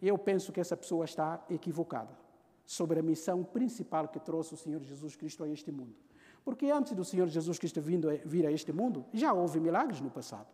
eu 0.00 0.16
penso 0.18 0.52
que 0.52 0.60
essa 0.60 0.76
pessoa 0.76 1.04
está 1.04 1.42
equivocada 1.50 2.16
sobre 2.66 3.00
a 3.00 3.02
missão 3.02 3.42
principal 3.42 4.08
que 4.08 4.20
trouxe 4.20 4.54
o 4.54 4.56
Senhor 4.56 4.82
Jesus 4.82 5.16
Cristo 5.16 5.42
a 5.42 5.48
este 5.48 5.72
mundo. 5.72 5.94
Porque 6.44 6.70
antes 6.70 6.92
do 6.92 7.04
Senhor 7.04 7.26
Jesus 7.28 7.58
Cristo 7.58 7.80
vindo 7.80 8.08
vir 8.24 8.46
a 8.46 8.52
este 8.52 8.72
mundo, 8.72 9.04
já 9.12 9.32
houve 9.32 9.58
milagres 9.58 10.00
no 10.00 10.10
passado. 10.10 10.46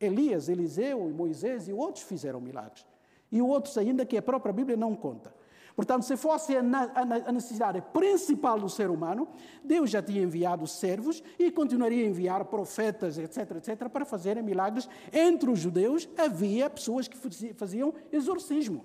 Elias, 0.00 0.48
Eliseu 0.48 1.08
e 1.08 1.12
Moisés 1.12 1.68
e 1.68 1.72
outros 1.72 2.04
fizeram 2.04 2.40
milagres. 2.40 2.84
E 3.30 3.40
outros 3.40 3.78
ainda 3.78 4.04
que 4.04 4.16
a 4.16 4.22
própria 4.22 4.52
Bíblia 4.52 4.76
não 4.76 4.94
conta. 4.94 5.32
Portanto, 5.76 6.04
se 6.04 6.16
fosse 6.16 6.56
a 6.56 7.32
necessidade 7.32 7.82
principal 7.92 8.60
do 8.60 8.68
ser 8.68 8.90
humano, 8.90 9.26
Deus 9.62 9.90
já 9.90 10.00
tinha 10.00 10.22
enviado 10.22 10.66
servos 10.68 11.22
e 11.36 11.50
continuaria 11.50 12.04
a 12.04 12.08
enviar 12.08 12.44
profetas, 12.44 13.18
etc., 13.18 13.56
etc., 13.56 13.88
para 13.88 14.04
fazerem 14.04 14.42
milagres. 14.42 14.88
Entre 15.12 15.50
os 15.50 15.58
judeus 15.58 16.08
havia 16.16 16.70
pessoas 16.70 17.08
que 17.08 17.16
faziam 17.54 17.92
exorcismo, 18.12 18.84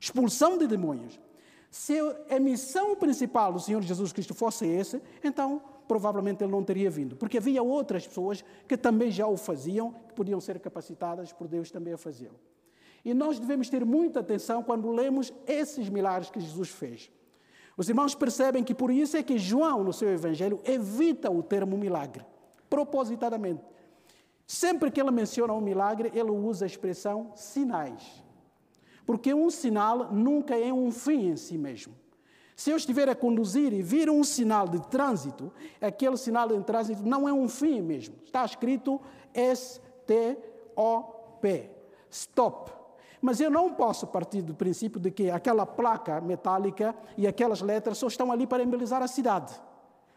expulsão 0.00 0.58
de 0.58 0.66
demônios. 0.66 1.20
Se 1.70 1.96
a 2.28 2.40
missão 2.40 2.96
principal 2.96 3.52
do 3.52 3.60
Senhor 3.60 3.82
Jesus 3.82 4.12
Cristo 4.12 4.34
fosse 4.34 4.68
essa, 4.68 5.00
então 5.22 5.62
provavelmente 5.86 6.42
ele 6.42 6.50
não 6.50 6.64
teria 6.64 6.90
vindo, 6.90 7.14
porque 7.14 7.38
havia 7.38 7.62
outras 7.62 8.06
pessoas 8.06 8.44
que 8.66 8.76
também 8.76 9.10
já 9.10 9.26
o 9.26 9.36
faziam, 9.36 9.92
que 10.08 10.14
podiam 10.14 10.40
ser 10.40 10.58
capacitadas 10.58 11.32
por 11.32 11.46
Deus 11.46 11.70
também 11.70 11.92
a 11.92 11.98
fazê-lo. 11.98 12.38
E 13.04 13.12
nós 13.12 13.38
devemos 13.38 13.68
ter 13.68 13.84
muita 13.84 14.20
atenção 14.20 14.62
quando 14.62 14.90
lemos 14.90 15.32
esses 15.46 15.88
milagres 15.88 16.30
que 16.30 16.40
Jesus 16.40 16.70
fez. 16.70 17.10
Os 17.76 17.88
irmãos 17.88 18.14
percebem 18.14 18.64
que 18.64 18.74
por 18.74 18.90
isso 18.90 19.16
é 19.16 19.22
que 19.22 19.36
João, 19.36 19.84
no 19.84 19.92
seu 19.92 20.08
evangelho, 20.08 20.60
evita 20.64 21.30
o 21.30 21.42
termo 21.42 21.76
milagre, 21.76 22.24
propositadamente. 22.70 23.62
Sempre 24.46 24.90
que 24.90 25.00
ele 25.00 25.10
menciona 25.10 25.52
um 25.52 25.60
milagre, 25.60 26.10
ele 26.14 26.30
usa 26.30 26.64
a 26.64 26.66
expressão 26.66 27.32
sinais. 27.34 28.22
Porque 29.04 29.34
um 29.34 29.50
sinal 29.50 30.12
nunca 30.12 30.56
é 30.56 30.72
um 30.72 30.90
fim 30.90 31.28
em 31.30 31.36
si 31.36 31.58
mesmo. 31.58 31.94
Se 32.56 32.70
eu 32.70 32.76
estiver 32.76 33.08
a 33.08 33.14
conduzir 33.16 33.72
e 33.72 33.82
vir 33.82 34.08
um 34.08 34.22
sinal 34.22 34.68
de 34.68 34.80
trânsito, 34.88 35.52
aquele 35.80 36.16
sinal 36.16 36.46
de 36.48 36.62
trânsito 36.62 37.02
não 37.02 37.28
é 37.28 37.32
um 37.32 37.48
fim 37.48 37.82
mesmo. 37.82 38.14
Está 38.24 38.44
escrito 38.44 39.00
S-T-O-P. 39.34 39.74
Stop. 42.08 42.83
Mas 43.24 43.40
eu 43.40 43.50
não 43.50 43.72
posso 43.72 44.06
partir 44.06 44.42
do 44.42 44.54
princípio 44.54 45.00
de 45.00 45.10
que 45.10 45.30
aquela 45.30 45.64
placa 45.64 46.20
metálica 46.20 46.94
e 47.16 47.26
aquelas 47.26 47.62
letras 47.62 47.96
só 47.96 48.06
estão 48.06 48.30
ali 48.30 48.46
para 48.46 48.62
embelezar 48.62 49.02
a 49.02 49.08
cidade 49.08 49.58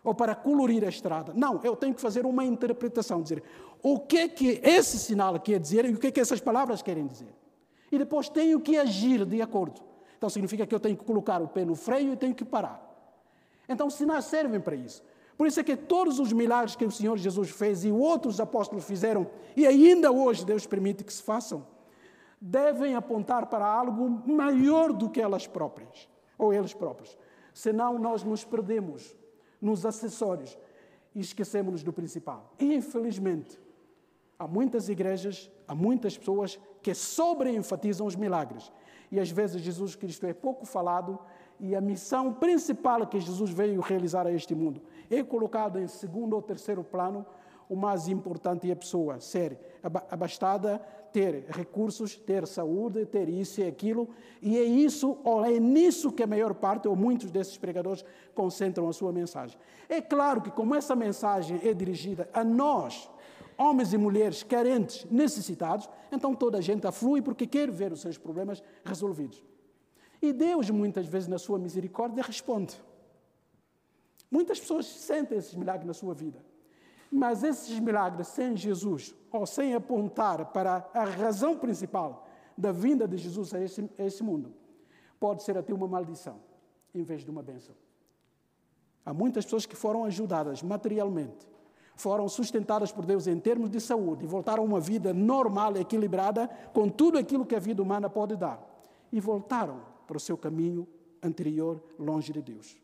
ou 0.04 0.14
para 0.14 0.36
colorir 0.36 0.84
a 0.84 0.90
estrada. 0.90 1.32
Não, 1.34 1.62
eu 1.64 1.74
tenho 1.78 1.94
que 1.94 2.02
fazer 2.02 2.26
uma 2.26 2.44
interpretação, 2.44 3.22
dizer 3.22 3.42
o 3.82 3.98
que 3.98 4.18
é 4.18 4.28
que 4.28 4.60
esse 4.62 5.00
sinal 5.00 5.40
quer 5.40 5.58
dizer 5.58 5.86
e 5.86 5.94
o 5.94 5.98
que 5.98 6.08
é 6.08 6.12
que 6.12 6.20
essas 6.20 6.42
palavras 6.42 6.82
querem 6.82 7.08
dizer. 7.08 7.34
E 7.90 7.98
depois 7.98 8.28
tenho 8.28 8.60
que 8.60 8.78
agir 8.78 9.24
de 9.24 9.42
acordo. 9.42 9.80
Então 10.18 10.30
significa 10.30 10.68
que 10.68 10.76
eu 10.76 10.80
tenho 10.80 10.98
que 10.98 11.06
colocar 11.06 11.42
o 11.42 11.48
pé 11.48 11.64
no 11.64 11.76
freio 11.76 12.12
e 12.12 12.18
tenho 12.18 12.36
que 12.36 12.44
parar. 12.44 12.84
Então, 13.70 13.90
sinais 13.90 14.26
servem 14.26 14.60
para 14.60 14.76
isso. 14.76 15.02
Por 15.38 15.48
isso 15.48 15.62
é 15.62 15.64
que 15.64 15.78
todos 15.78 16.20
os 16.20 16.34
milagres 16.34 16.76
que 16.76 16.84
o 16.84 16.92
Senhor 16.92 17.18
Jesus 17.18 17.52
fez 17.52 17.86
e 17.86 17.92
outros 17.92 18.42
apóstolos 18.42 18.84
fizeram, 18.84 19.28
e 19.56 19.66
ainda 19.66 20.12
hoje 20.12 20.46
Deus 20.46 20.66
permite 20.66 21.06
que 21.06 21.14
se 21.14 21.24
façam, 21.24 21.66
devem 22.40 22.96
apontar 22.96 23.48
para 23.48 23.66
algo 23.66 24.10
maior 24.32 24.94
do 24.94 25.10
que 25.10 25.22
elas 25.22 25.48
próprias, 25.48 26.08
ou 26.38 26.54
eles 26.54 26.74
próprios. 26.74 27.18
Senão 27.54 27.98
nós 27.98 28.24
nos 28.24 28.44
perdemos 28.44 29.16
nos 29.62 29.86
acessórios 29.86 30.58
e 31.16 31.20
esquecemos 31.20 31.84
do 31.84 31.92
principal. 31.92 32.54
Infelizmente, 32.60 33.60
há 34.38 34.48
muitas 34.48 34.88
igrejas, 34.88 35.50
há 35.68 35.74
muitas 35.74 36.18
pessoas 36.18 36.60
que 36.82 36.94
sobreenfatizam 36.94 38.06
os 38.06 38.16
milagres. 38.16 38.72
E 39.12 39.20
às 39.20 39.32
vezes 39.32 39.62
Jesus 39.62 39.96
Cristo 39.96 40.26
é 40.26 40.34
pouco 40.34 40.66
falado 40.66 41.18
e 41.60 41.76
a 41.76 41.82
missão 41.82 42.34
principal 42.34 43.08
que 43.08 43.20
Jesus 43.20 43.50
veio 43.50 43.82
realizar 43.82 44.28
a 44.28 44.32
este 44.32 44.54
mundo 44.54 44.82
é 45.10 45.24
colocado 45.24 45.80
em 45.80 45.88
segundo 45.88 46.36
ou 46.36 46.42
terceiro 46.42 46.84
plano. 46.84 47.26
O 47.70 47.76
mais 47.76 48.08
importante 48.08 48.70
é 48.70 48.74
a 48.74 48.76
pessoa 48.76 49.20
ser 49.20 49.60
abastada, 50.10 50.80
ter 51.12 51.46
recursos, 51.50 52.16
ter 52.16 52.48
saúde, 52.48 53.06
ter 53.06 53.28
isso 53.28 53.60
e 53.60 53.66
aquilo. 53.66 54.10
E 54.42 54.58
é 54.58 54.64
isso, 54.64 55.18
ou 55.24 55.44
é 55.46 55.60
nisso 55.60 56.12
que 56.12 56.24
a 56.24 56.28
maior 56.28 56.54
parte, 56.54 56.88
ou 56.88 56.96
muitos 56.96 57.32
desses 57.32 57.58
pregadores, 57.58 58.06
concentram 58.34 58.88
a 58.88 58.94
sua 58.94 59.12
mensagem. 59.12 59.58
É 59.90 60.02
claro 60.02 60.42
que, 60.42 60.52
como 60.52 60.76
essa 60.76 60.96
mensagem 60.96 61.60
é 61.64 61.74
dirigida 61.74 62.30
a 62.34 62.44
nós, 62.44 63.10
homens 63.58 63.92
e 63.94 63.98
mulheres 63.98 64.44
carentes, 64.44 65.06
necessitados, 65.10 65.90
então 66.12 66.36
toda 66.36 66.60
a 66.60 66.62
gente 66.62 66.86
aflui 66.86 67.22
porque 67.22 67.48
quer 67.48 67.72
ver 67.72 67.92
os 67.92 68.02
seus 68.02 68.18
problemas 68.18 68.64
resolvidos. 68.86 69.44
E 70.22 70.32
Deus, 70.32 70.70
muitas 70.70 71.06
vezes, 71.06 71.28
na 71.28 71.38
sua 71.38 71.60
misericórdia, 71.60 72.24
responde. 72.24 72.80
Muitas 74.30 74.60
pessoas 74.60 74.86
sentem 74.86 75.38
esses 75.38 75.56
milagres 75.56 75.86
na 75.86 75.94
sua 75.94 76.14
vida. 76.14 76.40
Mas 77.12 77.44
esses 77.44 77.80
milagres 77.80 78.28
sem 78.28 78.56
Jesus, 78.56 79.16
ou 79.32 79.46
sem 79.46 79.74
apontar 79.74 80.46
para 80.48 80.90
a 80.94 81.04
razão 81.04 81.58
principal 81.58 82.28
da 82.58 82.72
vinda 82.72 83.08
de 83.08 83.18
Jesus 83.18 83.54
a 83.54 83.62
esse, 83.62 83.82
a 83.82 84.24
mundo, 84.24 84.54
pode 85.20 85.44
ser 85.44 85.58
até 85.58 85.74
uma 85.74 85.88
maldição, 85.88 86.40
em 86.94 87.04
vez 87.04 87.24
de 87.24 87.32
uma 87.32 87.42
bênção. 87.42 87.76
Há 89.06 89.14
muitas 89.14 89.46
pessoas 89.46 89.66
que 89.66 89.76
foram 89.76 90.04
ajudadas 90.04 90.62
materialmente, 90.62 91.48
foram 91.96 92.28
sustentadas 92.28 92.92
por 92.92 93.06
Deus 93.06 93.26
em 93.26 93.40
termos 93.40 93.70
de 93.70 93.80
saúde 93.80 94.26
e 94.26 94.28
voltaram 94.28 94.64
a 94.64 94.66
uma 94.66 94.80
vida 94.80 95.14
normal, 95.14 95.76
equilibrada, 95.78 96.48
com 96.74 96.90
tudo 96.90 97.18
aquilo 97.18 97.46
que 97.46 97.56
a 97.56 97.60
vida 97.60 97.82
humana 97.82 98.10
pode 98.10 98.36
dar. 98.36 98.62
E 99.12 99.20
voltaram 99.20 99.82
para 100.06 100.18
o 100.18 100.20
seu 100.20 100.38
caminho 100.38 100.88
anterior, 101.24 101.82
longe 101.98 102.32
de 102.32 102.42
Deus. 102.42 102.78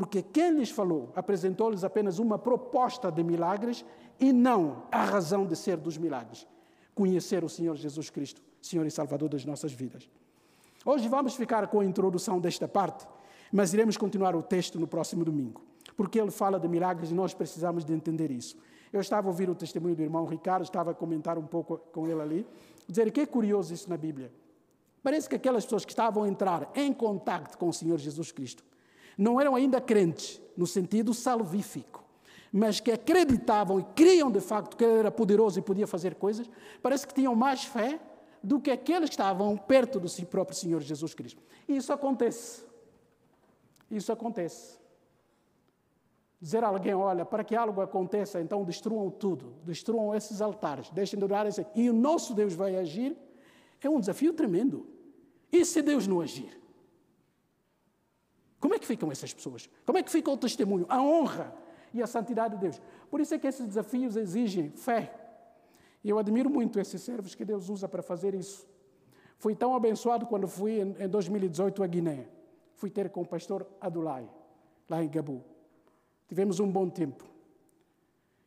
Porque 0.00 0.22
quem 0.22 0.52
lhes 0.52 0.70
falou 0.70 1.12
apresentou-lhes 1.14 1.84
apenas 1.84 2.18
uma 2.18 2.38
proposta 2.38 3.12
de 3.12 3.22
milagres 3.22 3.84
e 4.18 4.32
não 4.32 4.84
a 4.90 5.04
razão 5.04 5.44
de 5.44 5.54
ser 5.54 5.76
dos 5.76 5.98
milagres. 5.98 6.46
Conhecer 6.94 7.44
o 7.44 7.50
Senhor 7.50 7.76
Jesus 7.76 8.08
Cristo, 8.08 8.40
Senhor 8.62 8.86
e 8.86 8.90
Salvador 8.90 9.28
das 9.28 9.44
nossas 9.44 9.74
vidas. 9.74 10.08
Hoje 10.86 11.06
vamos 11.06 11.34
ficar 11.34 11.66
com 11.66 11.80
a 11.80 11.84
introdução 11.84 12.40
desta 12.40 12.66
parte, 12.66 13.06
mas 13.52 13.74
iremos 13.74 13.98
continuar 13.98 14.34
o 14.34 14.42
texto 14.42 14.80
no 14.80 14.86
próximo 14.86 15.22
domingo, 15.22 15.60
porque 15.98 16.18
ele 16.18 16.30
fala 16.30 16.58
de 16.58 16.66
milagres 16.66 17.10
e 17.10 17.14
nós 17.14 17.34
precisamos 17.34 17.84
de 17.84 17.92
entender 17.92 18.30
isso. 18.30 18.56
Eu 18.90 19.02
estava 19.02 19.28
a 19.28 19.30
ouvir 19.30 19.50
o 19.50 19.54
testemunho 19.54 19.94
do 19.94 20.02
irmão 20.02 20.24
Ricardo, 20.24 20.62
estava 20.62 20.92
a 20.92 20.94
comentar 20.94 21.36
um 21.36 21.46
pouco 21.46 21.76
com 21.76 22.08
ele 22.08 22.22
ali, 22.22 22.46
dizer 22.88 23.12
que 23.12 23.20
é 23.20 23.26
curioso 23.26 23.74
isso 23.74 23.90
na 23.90 23.98
Bíblia. 23.98 24.32
Parece 25.02 25.28
que 25.28 25.36
aquelas 25.36 25.64
pessoas 25.64 25.84
que 25.84 25.92
estavam 25.92 26.22
a 26.22 26.28
entrar 26.28 26.70
em 26.74 26.90
contato 26.90 27.58
com 27.58 27.68
o 27.68 27.72
Senhor 27.74 27.98
Jesus 27.98 28.32
Cristo 28.32 28.69
não 29.16 29.40
eram 29.40 29.54
ainda 29.54 29.80
crentes 29.80 30.40
no 30.56 30.66
sentido 30.66 31.14
salvífico, 31.14 32.04
mas 32.52 32.80
que 32.80 32.90
acreditavam 32.90 33.78
e 33.80 33.84
criam 33.94 34.30
de 34.30 34.40
facto 34.40 34.76
que 34.76 34.84
ele 34.84 34.98
era 34.98 35.10
poderoso 35.10 35.58
e 35.58 35.62
podia 35.62 35.86
fazer 35.86 36.14
coisas, 36.14 36.48
parece 36.82 37.06
que 37.06 37.14
tinham 37.14 37.34
mais 37.34 37.64
fé 37.64 38.00
do 38.42 38.60
que 38.60 38.70
aqueles 38.70 39.10
que 39.10 39.14
estavam 39.14 39.56
perto 39.56 40.00
do 40.00 40.26
próprio 40.26 40.56
Senhor 40.56 40.80
Jesus 40.80 41.14
Cristo. 41.14 41.42
E 41.68 41.76
isso 41.76 41.92
acontece. 41.92 42.64
Isso 43.90 44.12
acontece. 44.12 44.78
Dizer 46.40 46.64
a 46.64 46.68
alguém, 46.68 46.94
olha, 46.94 47.24
para 47.24 47.44
que 47.44 47.54
algo 47.54 47.80
aconteça, 47.82 48.40
então 48.40 48.64
destruam 48.64 49.10
tudo, 49.10 49.54
destruam 49.64 50.14
esses 50.14 50.40
altares, 50.40 50.88
deixem 50.90 51.18
de 51.18 51.24
orar 51.24 51.46
e 51.74 51.90
o 51.90 51.92
nosso 51.92 52.32
Deus 52.32 52.54
vai 52.54 52.76
agir, 52.76 53.14
é 53.82 53.88
um 53.88 54.00
desafio 54.00 54.32
tremendo. 54.32 54.86
E 55.52 55.64
se 55.64 55.82
Deus 55.82 56.06
não 56.06 56.20
agir? 56.20 56.59
É 58.80 58.82
que 58.82 58.86
ficam 58.86 59.12
essas 59.12 59.34
pessoas? 59.34 59.68
Como 59.84 59.98
é 59.98 60.02
que 60.02 60.10
fica 60.10 60.30
o 60.30 60.36
testemunho, 60.38 60.86
a 60.88 61.02
honra 61.02 61.54
e 61.92 62.02
a 62.02 62.06
santidade 62.06 62.54
de 62.54 62.62
Deus? 62.62 62.80
Por 63.10 63.20
isso 63.20 63.34
é 63.34 63.38
que 63.38 63.46
esses 63.46 63.66
desafios 63.66 64.16
exigem 64.16 64.70
fé. 64.70 65.14
E 66.02 66.08
eu 66.08 66.18
admiro 66.18 66.48
muito 66.48 66.80
esses 66.80 67.02
servos 67.02 67.34
que 67.34 67.44
Deus 67.44 67.68
usa 67.68 67.86
para 67.86 68.02
fazer 68.02 68.34
isso. 68.34 68.66
Fui 69.36 69.54
tão 69.54 69.74
abençoado 69.74 70.24
quando 70.24 70.48
fui 70.48 70.80
em 70.80 71.08
2018 71.08 71.82
a 71.82 71.86
Guiné. 71.86 72.26
Fui 72.74 72.88
ter 72.88 73.10
com 73.10 73.20
o 73.20 73.26
pastor 73.26 73.66
Adulai, 73.78 74.26
lá 74.88 75.04
em 75.04 75.08
Gabu. 75.10 75.44
Tivemos 76.26 76.58
um 76.58 76.70
bom 76.70 76.88
tempo. 76.88 77.24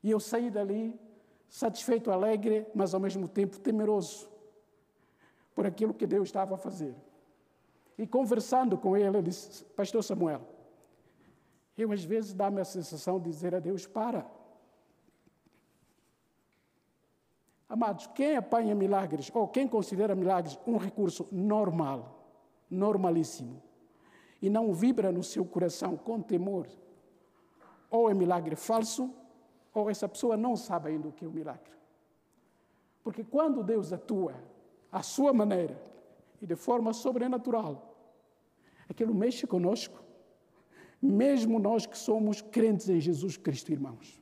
E 0.02 0.10
eu 0.10 0.20
saí 0.20 0.50
dali 0.50 1.00
satisfeito, 1.48 2.10
alegre, 2.10 2.66
mas 2.74 2.96
ao 2.96 3.00
mesmo 3.00 3.28
tempo 3.28 3.60
temeroso 3.60 4.28
por 5.54 5.68
aquilo 5.68 5.94
que 5.94 6.08
Deus 6.08 6.30
estava 6.30 6.56
a 6.56 6.58
fazer. 6.58 6.96
E 7.98 8.08
conversando 8.08 8.78
com 8.78 8.98
ele, 8.98 9.18
ele 9.18 9.22
disse: 9.24 9.64
Pastor 9.66 10.04
Samuel, 10.04 10.42
eu 11.78 11.92
às 11.92 12.04
vezes 12.04 12.34
dá-me 12.34 12.62
a 12.62 12.66
sensação 12.66 13.20
de 13.20 13.30
dizer 13.30 13.54
a 13.54 13.60
Deus: 13.60 13.86
para. 13.86 14.26
Amados, 17.68 18.06
quem 18.08 18.36
apanha 18.36 18.76
milagres, 18.76 19.32
ou 19.34 19.48
quem 19.48 19.68
considera 19.68 20.14
milagres 20.14 20.60
um 20.68 20.78
recurso 20.78 21.28
normal, 21.32 22.24
normalíssimo, 22.70 23.62
e 24.40 24.50
não 24.50 24.74
vibra 24.74 25.12
no 25.12 25.24
seu 25.24 25.44
coração 25.44 25.98
com 25.98 26.22
temor, 26.22 26.68
ou 27.90 28.12
é 28.12 28.14
milagre 28.14 28.56
falso, 28.56 29.12
ou 29.74 29.90
essa 29.90 30.08
pessoa 30.08 30.38
não 30.38 30.56
sabe 30.56 30.90
ainda 30.90 31.08
o 31.08 31.12
que 31.12 31.26
é 31.26 31.28
o 31.28 31.32
milagre. 31.32 31.74
Porque 33.04 33.24
quando 33.24 33.64
Deus 33.64 33.92
atua 33.92 34.36
à 34.92 35.02
sua 35.02 35.34
maneira, 35.34 35.82
e 36.44 36.46
de 36.46 36.58
forma 36.58 36.92
sobrenatural. 36.92 37.96
Aquilo 38.90 39.16
mexe 39.16 39.48
conosco, 39.48 40.04
mesmo 41.02 41.58
nós 41.58 41.86
que 41.86 41.98
somos 41.98 42.42
crentes 42.42 42.90
em 42.90 43.00
Jesus 43.00 43.38
Cristo, 43.38 43.72
irmãos. 43.72 44.22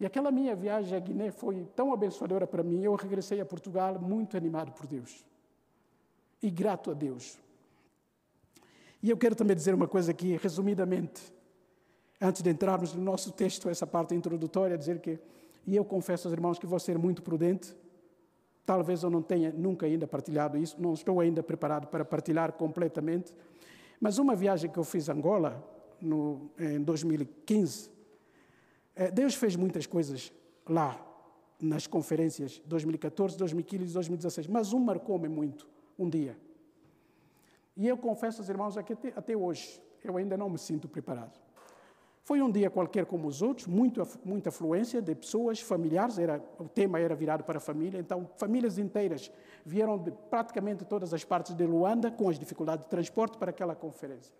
E 0.00 0.06
aquela 0.06 0.30
minha 0.30 0.56
viagem 0.56 0.96
à 0.96 1.00
Guiné 1.00 1.30
foi 1.30 1.66
tão 1.76 1.92
abençoadora 1.92 2.46
para 2.46 2.62
mim, 2.62 2.82
eu 2.82 2.94
regressei 2.94 3.42
a 3.42 3.44
Portugal 3.44 4.00
muito 4.00 4.38
animado 4.38 4.72
por 4.72 4.86
Deus 4.86 5.24
e 6.42 6.50
grato 6.50 6.90
a 6.90 6.94
Deus. 6.94 7.38
E 9.02 9.10
eu 9.10 9.18
quero 9.18 9.34
também 9.34 9.54
dizer 9.54 9.74
uma 9.74 9.86
coisa 9.86 10.12
aqui, 10.12 10.34
resumidamente, 10.38 11.22
antes 12.18 12.40
de 12.40 12.48
entrarmos 12.48 12.94
no 12.94 13.02
nosso 13.02 13.32
texto, 13.32 13.68
essa 13.68 13.86
parte 13.86 14.14
introdutória, 14.14 14.78
dizer 14.78 14.98
que, 14.98 15.18
e 15.66 15.76
eu 15.76 15.84
confesso 15.84 16.26
aos 16.26 16.32
irmãos 16.32 16.58
que 16.58 16.66
vou 16.66 16.78
ser 16.78 16.96
muito 16.96 17.22
prudente, 17.22 17.76
Talvez 18.66 19.02
eu 19.02 19.10
não 19.10 19.22
tenha 19.22 19.52
nunca 19.52 19.86
ainda 19.86 20.06
partilhado 20.06 20.56
isso, 20.56 20.80
não 20.80 20.94
estou 20.94 21.20
ainda 21.20 21.42
preparado 21.42 21.86
para 21.88 22.04
partilhar 22.04 22.52
completamente. 22.52 23.34
Mas 24.00 24.18
uma 24.18 24.34
viagem 24.34 24.70
que 24.70 24.78
eu 24.78 24.84
fiz 24.84 25.08
a 25.08 25.12
Angola, 25.12 25.62
no, 26.00 26.50
em 26.58 26.82
2015, 26.82 27.90
eh, 28.96 29.10
Deus 29.10 29.34
fez 29.34 29.56
muitas 29.56 29.86
coisas 29.86 30.32
lá, 30.68 31.00
nas 31.60 31.86
conferências 31.86 32.60
2014, 32.66 33.38
2015 33.38 33.84
e 33.84 33.92
2016, 33.92 34.46
mas 34.48 34.72
um 34.72 34.78
marcou-me 34.78 35.28
muito, 35.28 35.66
um 35.98 36.08
dia. 36.08 36.36
E 37.76 37.88
eu 37.88 37.96
confesso 37.96 38.40
aos 38.40 38.48
irmãos 38.48 38.76
que 38.82 38.92
até, 38.92 39.12
até 39.16 39.36
hoje 39.36 39.80
eu 40.02 40.16
ainda 40.16 40.36
não 40.36 40.50
me 40.50 40.58
sinto 40.58 40.88
preparado. 40.88 41.43
Foi 42.24 42.40
um 42.40 42.50
dia 42.50 42.70
qualquer 42.70 43.04
como 43.04 43.28
os 43.28 43.42
outros, 43.42 43.66
muito, 43.66 44.02
muita 44.24 44.48
afluência 44.48 45.02
de 45.02 45.14
pessoas, 45.14 45.60
familiares, 45.60 46.18
era, 46.18 46.42
o 46.58 46.66
tema 46.66 46.98
era 46.98 47.14
virado 47.14 47.44
para 47.44 47.58
a 47.58 47.60
família, 47.60 47.98
então 47.98 48.26
famílias 48.38 48.78
inteiras 48.78 49.30
vieram 49.62 49.98
de 49.98 50.10
praticamente 50.10 50.86
todas 50.86 51.12
as 51.12 51.22
partes 51.22 51.54
de 51.54 51.66
Luanda 51.66 52.10
com 52.10 52.30
as 52.30 52.38
dificuldades 52.38 52.86
de 52.86 52.90
transporte 52.90 53.36
para 53.36 53.50
aquela 53.50 53.74
conferência. 53.74 54.34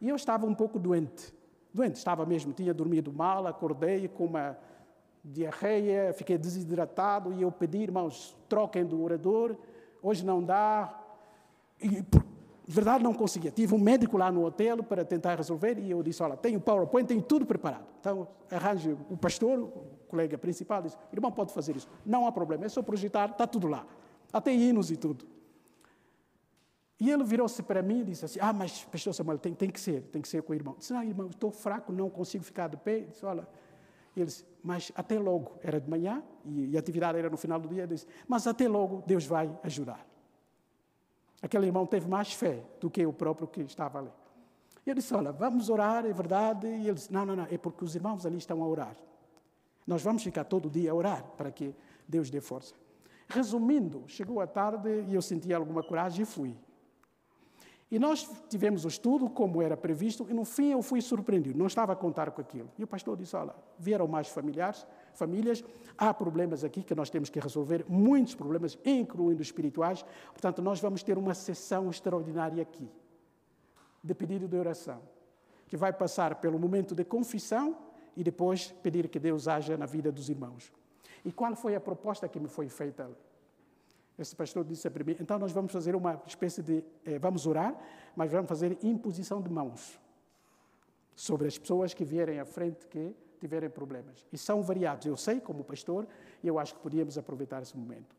E 0.00 0.08
eu 0.08 0.16
estava 0.16 0.44
um 0.44 0.54
pouco 0.54 0.76
doente, 0.76 1.32
doente, 1.72 1.94
estava 1.94 2.26
mesmo, 2.26 2.52
tinha 2.52 2.74
dormido 2.74 3.12
mal, 3.12 3.46
acordei 3.46 4.08
com 4.08 4.24
uma 4.24 4.58
diarreia, 5.24 6.12
fiquei 6.14 6.36
desidratado 6.36 7.32
e 7.32 7.42
eu 7.42 7.52
pedi, 7.52 7.78
irmãos, 7.78 8.36
troquem 8.48 8.84
do 8.84 9.00
orador, 9.00 9.56
hoje 10.02 10.26
não 10.26 10.42
dá. 10.42 11.00
E, 11.80 12.02
por 12.64 12.72
verdade, 12.72 13.04
não 13.04 13.12
conseguia. 13.12 13.50
Tive 13.50 13.74
um 13.74 13.78
médico 13.78 14.16
lá 14.16 14.32
no 14.32 14.44
hotel 14.44 14.82
para 14.82 15.04
tentar 15.04 15.34
resolver 15.34 15.78
e 15.78 15.90
eu 15.90 16.02
disse: 16.02 16.22
Olha, 16.22 16.34
tenho 16.34 16.58
PowerPoint, 16.58 17.06
tenho 17.06 17.20
tudo 17.20 17.44
preparado. 17.44 17.84
Então, 18.00 18.26
arranje 18.50 18.96
o 19.10 19.16
pastor, 19.18 19.58
o 19.58 19.68
colega 20.08 20.38
principal, 20.38 20.80
disse: 20.80 20.96
Irmão, 21.12 21.30
pode 21.30 21.52
fazer 21.52 21.76
isso. 21.76 21.88
Não 22.06 22.26
há 22.26 22.32
problema, 22.32 22.64
é 22.64 22.68
só 22.68 22.82
projetar, 22.82 23.30
está 23.30 23.46
tudo 23.46 23.68
lá. 23.68 23.86
Até 24.32 24.54
hinos 24.54 24.90
e 24.90 24.96
tudo. 24.96 25.26
E 26.98 27.10
ele 27.10 27.22
virou-se 27.22 27.62
para 27.62 27.82
mim 27.82 28.00
e 28.00 28.04
disse 28.04 28.24
assim: 28.24 28.38
Ah, 28.40 28.52
mas, 28.52 28.82
pastor 28.84 29.12
Samuel, 29.12 29.38
tem, 29.38 29.52
tem 29.52 29.68
que 29.68 29.78
ser, 29.78 30.00
tem 30.04 30.22
que 30.22 30.28
ser 30.28 30.42
com 30.42 30.52
o 30.52 30.56
irmão. 30.56 30.74
Disse: 30.78 30.94
Não, 30.94 31.02
irmão, 31.02 31.28
estou 31.28 31.50
fraco, 31.50 31.92
não 31.92 32.08
consigo 32.08 32.42
ficar 32.42 32.68
de 32.68 32.78
pé. 32.78 33.00
Disse: 33.00 33.26
Olha, 33.26 33.46
ele 34.16 34.24
disse, 34.24 34.46
mas 34.62 34.90
até 34.94 35.18
logo, 35.18 35.58
era 35.62 35.78
de 35.78 35.90
manhã 35.90 36.22
e, 36.46 36.70
e 36.70 36.76
a 36.76 36.80
atividade 36.80 37.18
era 37.18 37.28
no 37.28 37.36
final 37.36 37.60
do 37.60 37.68
dia. 37.68 37.82
Ele 37.82 37.92
disse: 37.92 38.06
Mas 38.26 38.46
até 38.46 38.66
logo 38.66 39.02
Deus 39.06 39.26
vai 39.26 39.54
ajudar. 39.62 40.13
Aquele 41.44 41.66
irmão 41.66 41.84
teve 41.84 42.08
mais 42.08 42.32
fé 42.32 42.62
do 42.80 42.88
que 42.88 43.04
o 43.04 43.12
próprio 43.12 43.46
que 43.46 43.60
estava 43.60 43.98
ali. 43.98 44.10
E 44.86 44.88
eu 44.88 44.94
disse: 44.94 45.14
Olha, 45.14 45.30
vamos 45.30 45.68
orar, 45.68 46.06
é 46.06 46.10
verdade. 46.10 46.66
E 46.66 46.86
ele 46.86 46.94
disse: 46.94 47.12
Não, 47.12 47.26
não, 47.26 47.36
não, 47.36 47.46
é 47.50 47.58
porque 47.58 47.84
os 47.84 47.94
irmãos 47.94 48.24
ali 48.24 48.38
estão 48.38 48.62
a 48.62 48.66
orar. 48.66 48.96
Nós 49.86 50.00
vamos 50.00 50.22
ficar 50.22 50.44
todo 50.44 50.70
dia 50.70 50.90
a 50.90 50.94
orar 50.94 51.22
para 51.36 51.52
que 51.52 51.74
Deus 52.08 52.30
dê 52.30 52.40
força. 52.40 52.74
Resumindo, 53.28 54.04
chegou 54.06 54.40
a 54.40 54.46
tarde 54.46 54.88
e 55.06 55.14
eu 55.14 55.20
senti 55.20 55.52
alguma 55.52 55.82
coragem 55.82 56.22
e 56.22 56.24
fui. 56.24 56.56
E 57.90 57.98
nós 57.98 58.26
tivemos 58.48 58.86
o 58.86 58.88
estudo 58.88 59.28
como 59.28 59.60
era 59.60 59.76
previsto, 59.76 60.26
e 60.30 60.32
no 60.32 60.46
fim 60.46 60.72
eu 60.72 60.80
fui 60.80 61.02
surpreendido, 61.02 61.58
não 61.58 61.66
estava 61.66 61.92
a 61.92 61.96
contar 61.96 62.30
com 62.30 62.40
aquilo. 62.40 62.70
E 62.78 62.84
o 62.84 62.86
pastor 62.86 63.18
disse: 63.18 63.36
Olha, 63.36 63.54
vieram 63.78 64.08
mais 64.08 64.28
familiares, 64.28 64.86
famílias, 65.14 65.64
há 65.96 66.12
problemas 66.12 66.64
aqui 66.64 66.82
que 66.82 66.94
nós 66.94 67.10
temos 67.10 67.30
que 67.30 67.40
resolver, 67.40 67.84
muitos 67.88 68.34
problemas, 68.34 68.78
incluindo 68.84 69.42
espirituais. 69.42 70.04
Portanto, 70.32 70.60
nós 70.60 70.80
vamos 70.80 71.02
ter 71.02 71.16
uma 71.18 71.34
sessão 71.34 71.90
extraordinária 71.90 72.62
aqui, 72.62 72.90
de 74.02 74.14
pedido 74.14 74.46
de 74.46 74.56
oração, 74.56 75.00
que 75.66 75.76
vai 75.76 75.92
passar 75.92 76.36
pelo 76.36 76.58
momento 76.58 76.94
de 76.94 77.04
confissão 77.04 77.76
e 78.16 78.22
depois 78.22 78.70
pedir 78.82 79.08
que 79.08 79.18
Deus 79.18 79.48
haja 79.48 79.76
na 79.76 79.86
vida 79.86 80.12
dos 80.12 80.28
irmãos. 80.28 80.72
E 81.24 81.32
qual 81.32 81.54
foi 81.56 81.74
a 81.74 81.80
proposta 81.80 82.28
que 82.28 82.38
me 82.38 82.48
foi 82.48 82.68
feita? 82.68 83.10
Esse 84.18 84.36
pastor 84.36 84.64
disse 84.64 84.88
para 84.90 85.02
mim: 85.02 85.16
então 85.18 85.38
nós 85.38 85.52
vamos 85.52 85.72
fazer 85.72 85.96
uma 85.96 86.22
espécie 86.26 86.62
de. 86.62 86.84
Eh, 87.04 87.18
vamos 87.18 87.46
orar, 87.46 87.76
mas 88.14 88.30
vamos 88.30 88.48
fazer 88.48 88.78
imposição 88.82 89.42
de 89.42 89.50
mãos 89.50 89.98
sobre 91.16 91.46
as 91.48 91.58
pessoas 91.58 91.94
que 91.94 92.04
vierem 92.04 92.38
à 92.38 92.44
frente 92.44 92.86
que 92.86 93.14
tiverem 93.44 93.68
problemas. 93.68 94.26
E 94.32 94.38
são 94.38 94.62
variados. 94.62 95.06
Eu 95.06 95.18
sei, 95.18 95.38
como 95.38 95.62
pastor, 95.62 96.06
e 96.42 96.48
eu 96.48 96.58
acho 96.58 96.74
que 96.74 96.80
podíamos 96.80 97.18
aproveitar 97.18 97.60
esse 97.60 97.76
momento. 97.76 98.16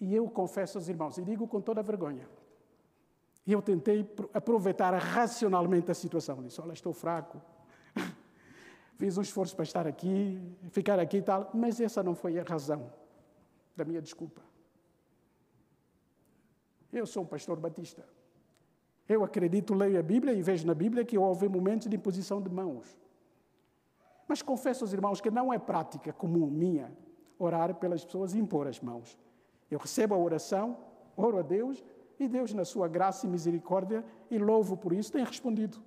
E 0.00 0.12
eu 0.12 0.28
confesso 0.28 0.76
aos 0.76 0.88
irmãos, 0.88 1.16
e 1.18 1.22
digo 1.22 1.46
com 1.46 1.60
toda 1.60 1.82
vergonha, 1.82 2.28
eu 3.46 3.62
tentei 3.62 4.04
aproveitar 4.34 4.92
racionalmente 4.94 5.88
a 5.90 5.94
situação. 5.94 6.42
Disse: 6.42 6.60
olha, 6.60 6.72
estou 6.72 6.92
fraco. 6.92 7.40
Fiz 8.98 9.16
um 9.16 9.22
esforço 9.22 9.54
para 9.54 9.62
estar 9.62 9.86
aqui, 9.86 10.42
ficar 10.70 10.98
aqui 10.98 11.18
e 11.18 11.22
tal, 11.22 11.50
mas 11.54 11.80
essa 11.80 12.02
não 12.02 12.14
foi 12.14 12.38
a 12.40 12.42
razão 12.42 12.92
da 13.76 13.84
minha 13.84 14.02
desculpa. 14.02 14.42
Eu 16.92 17.06
sou 17.06 17.22
um 17.22 17.26
pastor 17.26 17.60
batista. 17.60 18.04
Eu 19.08 19.22
acredito, 19.22 19.74
leio 19.74 19.98
a 20.00 20.02
Bíblia 20.02 20.32
e 20.32 20.42
vejo 20.42 20.66
na 20.66 20.74
Bíblia 20.74 21.04
que 21.04 21.16
houve 21.16 21.48
momentos 21.48 21.88
de 21.88 21.94
imposição 21.94 22.42
de 22.42 22.50
mãos. 22.50 23.05
Mas 24.26 24.42
confesso 24.42 24.84
aos 24.84 24.92
irmãos 24.92 25.20
que 25.20 25.30
não 25.30 25.52
é 25.52 25.58
prática 25.58 26.12
comum 26.12 26.46
minha 26.46 26.92
orar 27.38 27.74
pelas 27.74 28.04
pessoas 28.04 28.34
e 28.34 28.38
impor 28.38 28.66
as 28.66 28.80
mãos. 28.80 29.18
Eu 29.70 29.78
recebo 29.78 30.14
a 30.14 30.18
oração, 30.18 30.76
oro 31.16 31.38
a 31.38 31.42
Deus 31.42 31.84
e 32.18 32.26
Deus, 32.26 32.52
na 32.54 32.64
sua 32.64 32.88
graça 32.88 33.26
e 33.26 33.28
misericórdia, 33.28 34.04
e 34.30 34.38
louvo 34.38 34.76
por 34.76 34.92
isso, 34.92 35.12
tem 35.12 35.24
respondido. 35.24 35.78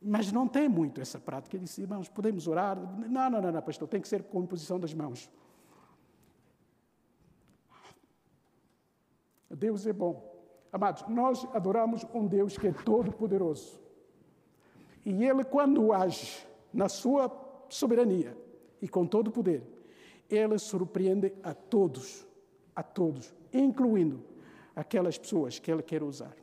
Mas 0.00 0.30
não 0.30 0.46
tem 0.46 0.68
muito 0.68 1.00
essa 1.00 1.18
prática. 1.18 1.56
Eu 1.56 1.60
disse, 1.60 1.80
irmãos, 1.80 2.08
podemos 2.08 2.46
orar? 2.46 2.76
Não, 2.76 3.30
não, 3.30 3.40
não, 3.40 3.52
não 3.52 3.62
pastor, 3.62 3.88
tem 3.88 4.00
que 4.00 4.08
ser 4.08 4.22
com 4.24 4.42
imposição 4.42 4.78
das 4.78 4.92
mãos. 4.92 5.30
Deus 9.50 9.86
é 9.86 9.92
bom. 9.92 10.34
Amados, 10.70 11.04
nós 11.08 11.46
adoramos 11.54 12.04
um 12.12 12.26
Deus 12.26 12.58
que 12.58 12.66
é 12.68 12.72
todo-poderoso. 12.72 13.80
E 15.04 15.24
Ele, 15.24 15.42
quando 15.44 15.92
age 15.92 16.46
na 16.72 16.88
sua 16.88 17.30
soberania 17.68 18.36
e 18.80 18.88
com 18.88 19.06
todo 19.06 19.28
o 19.28 19.32
poder, 19.32 19.62
Ele 20.28 20.58
surpreende 20.58 21.32
a 21.42 21.54
todos, 21.54 22.26
a 22.74 22.82
todos, 22.82 23.34
incluindo 23.52 24.22
aquelas 24.74 25.16
pessoas 25.16 25.58
que 25.58 25.70
Ele 25.70 25.82
quer 25.82 26.02
usar. 26.02 26.36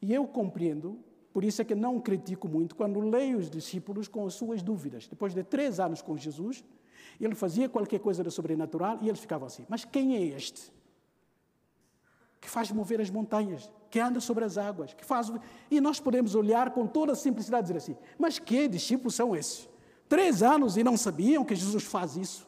E 0.00 0.12
eu 0.12 0.26
compreendo, 0.26 0.98
por 1.32 1.44
isso 1.44 1.62
é 1.62 1.64
que 1.64 1.74
não 1.74 2.00
critico 2.00 2.48
muito, 2.48 2.76
quando 2.76 3.00
leio 3.00 3.38
os 3.38 3.50
discípulos 3.50 4.08
com 4.08 4.26
as 4.26 4.34
suas 4.34 4.62
dúvidas. 4.62 5.06
Depois 5.06 5.34
de 5.34 5.42
três 5.42 5.80
anos 5.80 6.02
com 6.02 6.16
Jesus, 6.16 6.64
ele 7.20 7.34
fazia 7.34 7.68
qualquer 7.68 8.00
coisa 8.00 8.22
de 8.22 8.30
sobrenatural 8.30 8.98
e 9.00 9.08
eles 9.08 9.20
ficavam 9.20 9.46
assim: 9.46 9.64
Mas 9.68 9.84
quem 9.84 10.16
é 10.16 10.22
este? 10.22 10.72
Que 12.40 12.48
faz 12.48 12.70
mover 12.70 13.00
as 13.00 13.10
montanhas, 13.10 13.70
que 13.90 13.98
anda 13.98 14.20
sobre 14.20 14.44
as 14.44 14.58
águas, 14.58 14.94
que 14.94 15.04
faz. 15.04 15.32
E 15.70 15.80
nós 15.80 16.00
podemos 16.00 16.34
olhar 16.34 16.70
com 16.72 16.86
toda 16.86 17.12
a 17.12 17.16
simplicidade 17.16 17.64
e 17.64 17.74
dizer 17.74 17.78
assim: 17.78 17.96
mas 18.18 18.38
que 18.38 18.68
discípulos 18.68 19.14
são 19.14 19.34
esses? 19.34 19.68
Três 20.08 20.42
anos 20.42 20.76
e 20.76 20.84
não 20.84 20.96
sabiam 20.96 21.44
que 21.44 21.54
Jesus 21.54 21.84
faz 21.84 22.16
isso. 22.16 22.46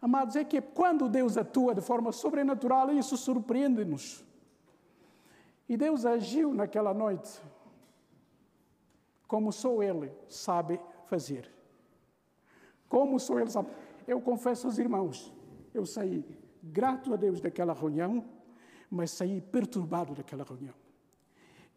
Amados, 0.00 0.36
é 0.36 0.44
que 0.44 0.60
quando 0.60 1.08
Deus 1.08 1.36
atua 1.36 1.74
de 1.74 1.80
forma 1.80 2.12
sobrenatural, 2.12 2.92
isso 2.92 3.16
surpreende-nos. 3.16 4.24
E 5.68 5.76
Deus 5.76 6.04
agiu 6.04 6.52
naquela 6.52 6.92
noite 6.94 7.40
como 9.26 9.52
só 9.52 9.82
Ele 9.82 10.12
sabe 10.28 10.80
fazer. 11.06 11.50
Como 12.88 13.18
só 13.18 13.38
Ele 13.38 13.50
sabe. 13.50 13.70
Eu 14.06 14.20
confesso 14.20 14.66
aos 14.66 14.78
irmãos, 14.78 15.32
eu 15.74 15.84
saí 15.84 16.24
grato 16.62 17.12
a 17.12 17.16
Deus 17.16 17.40
daquela 17.40 17.72
reunião, 17.72 18.24
mas 18.90 19.10
saí 19.10 19.40
perturbado 19.40 20.14
daquela 20.14 20.44
reunião. 20.44 20.74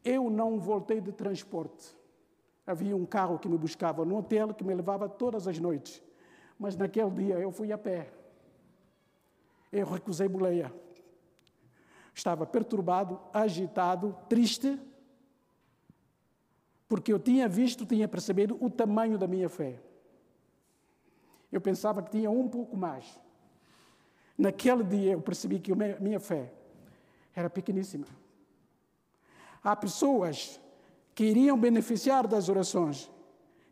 Eu 0.03 0.29
não 0.29 0.59
voltei 0.59 1.01
de 1.01 1.11
transporte. 1.11 1.95
Havia 2.65 2.95
um 2.95 3.05
carro 3.05 3.39
que 3.39 3.49
me 3.49 3.57
buscava 3.57 4.05
no 4.05 4.17
hotel, 4.17 4.53
que 4.53 4.63
me 4.63 4.73
levava 4.73 5.09
todas 5.09 5.47
as 5.47 5.59
noites. 5.59 6.01
Mas 6.57 6.75
naquele 6.75 7.09
dia 7.11 7.35
eu 7.39 7.51
fui 7.51 7.71
a 7.71 7.77
pé. 7.77 8.11
Eu 9.71 9.85
recusei 9.85 10.27
boleia. 10.27 10.73
Estava 12.13 12.45
perturbado, 12.45 13.19
agitado, 13.33 14.15
triste, 14.27 14.79
porque 16.87 17.13
eu 17.13 17.19
tinha 17.19 17.47
visto, 17.47 17.85
tinha 17.85 18.07
percebido 18.07 18.57
o 18.59 18.69
tamanho 18.69 19.17
da 19.17 19.27
minha 19.27 19.47
fé. 19.47 19.79
Eu 21.51 21.61
pensava 21.61 22.01
que 22.01 22.11
tinha 22.11 22.29
um 22.29 22.47
pouco 22.47 22.75
mais. 22.75 23.19
Naquele 24.37 24.83
dia 24.83 25.13
eu 25.13 25.21
percebi 25.21 25.59
que 25.59 25.71
a 25.71 25.75
minha 25.75 26.19
fé 26.19 26.51
era 27.39 27.49
pequeníssima. 27.49 28.05
Há 29.63 29.75
pessoas 29.75 30.59
que 31.15 31.23
iriam 31.23 31.57
beneficiar 31.57 32.27
das 32.27 32.49
orações, 32.49 33.09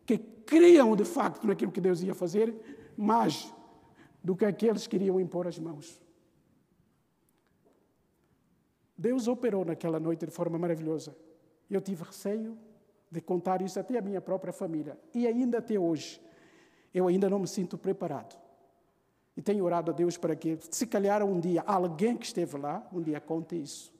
que 0.05 0.17
criam 0.17 0.95
de 0.95 1.05
facto 1.05 1.45
naquilo 1.45 1.71
que 1.71 1.81
Deus 1.81 2.01
ia 2.01 2.15
fazer, 2.15 2.55
mais 2.97 3.53
do 4.23 4.35
que 4.35 4.45
aqueles 4.45 4.87
que 4.87 4.95
iriam 4.95 5.19
impor 5.19 5.47
as 5.47 5.59
mãos. 5.59 6.01
Deus 8.97 9.27
operou 9.27 9.63
naquela 9.63 9.99
noite 9.99 10.25
de 10.25 10.31
forma 10.31 10.57
maravilhosa. 10.57 11.15
Eu 11.69 11.81
tive 11.81 12.03
receio 12.03 12.57
de 13.11 13.21
contar 13.21 13.61
isso 13.61 13.79
até 13.79 13.97
à 13.97 14.01
minha 14.01 14.21
própria 14.21 14.51
família. 14.51 14.97
E 15.13 15.27
ainda 15.27 15.59
até 15.59 15.77
hoje, 15.77 16.21
eu 16.93 17.07
ainda 17.07 17.29
não 17.29 17.39
me 17.39 17.47
sinto 17.47 17.77
preparado. 17.77 18.37
E 19.37 19.41
tenho 19.41 19.63
orado 19.63 19.91
a 19.91 19.93
Deus 19.93 20.17
para 20.17 20.35
que, 20.35 20.57
se 20.71 20.87
calhar 20.87 21.23
um 21.23 21.39
dia, 21.39 21.61
alguém 21.61 22.17
que 22.17 22.25
esteve 22.25 22.57
lá, 22.57 22.85
um 22.91 22.99
dia 22.99 23.21
conte 23.21 23.55
isso. 23.55 23.93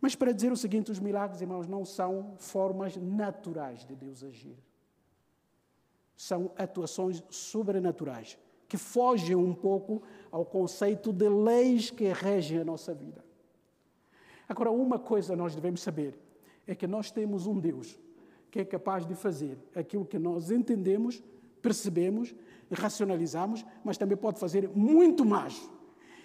Mas 0.00 0.14
para 0.14 0.32
dizer 0.32 0.52
o 0.52 0.56
seguinte: 0.56 0.92
os 0.92 1.00
milagres, 1.00 1.40
irmãos, 1.40 1.66
não 1.66 1.82
são 1.82 2.34
formas 2.36 2.94
naturais 2.94 3.86
de 3.86 3.96
Deus 3.96 4.22
agir. 4.22 4.58
São 6.14 6.50
atuações 6.58 7.24
sobrenaturais, 7.30 8.38
que 8.68 8.76
fogem 8.76 9.34
um 9.34 9.54
pouco 9.54 10.02
ao 10.30 10.44
conceito 10.44 11.10
de 11.10 11.26
leis 11.26 11.90
que 11.90 12.12
regem 12.12 12.58
a 12.58 12.64
nossa 12.64 12.92
vida. 12.92 13.24
Agora, 14.46 14.70
uma 14.70 14.98
coisa 14.98 15.34
nós 15.34 15.54
devemos 15.54 15.80
saber: 15.80 16.18
é 16.66 16.74
que 16.74 16.86
nós 16.86 17.10
temos 17.10 17.46
um 17.46 17.58
Deus 17.58 17.98
que 18.50 18.60
é 18.60 18.64
capaz 18.64 19.04
de 19.04 19.16
fazer 19.16 19.58
aquilo 19.74 20.04
que 20.04 20.16
nós 20.16 20.50
entendemos, 20.52 21.20
percebemos 21.64 22.34
racionalizamos, 22.74 23.64
mas 23.84 23.96
também 23.96 24.16
pode 24.16 24.38
fazer 24.38 24.68
muito 24.74 25.24
mais. 25.24 25.70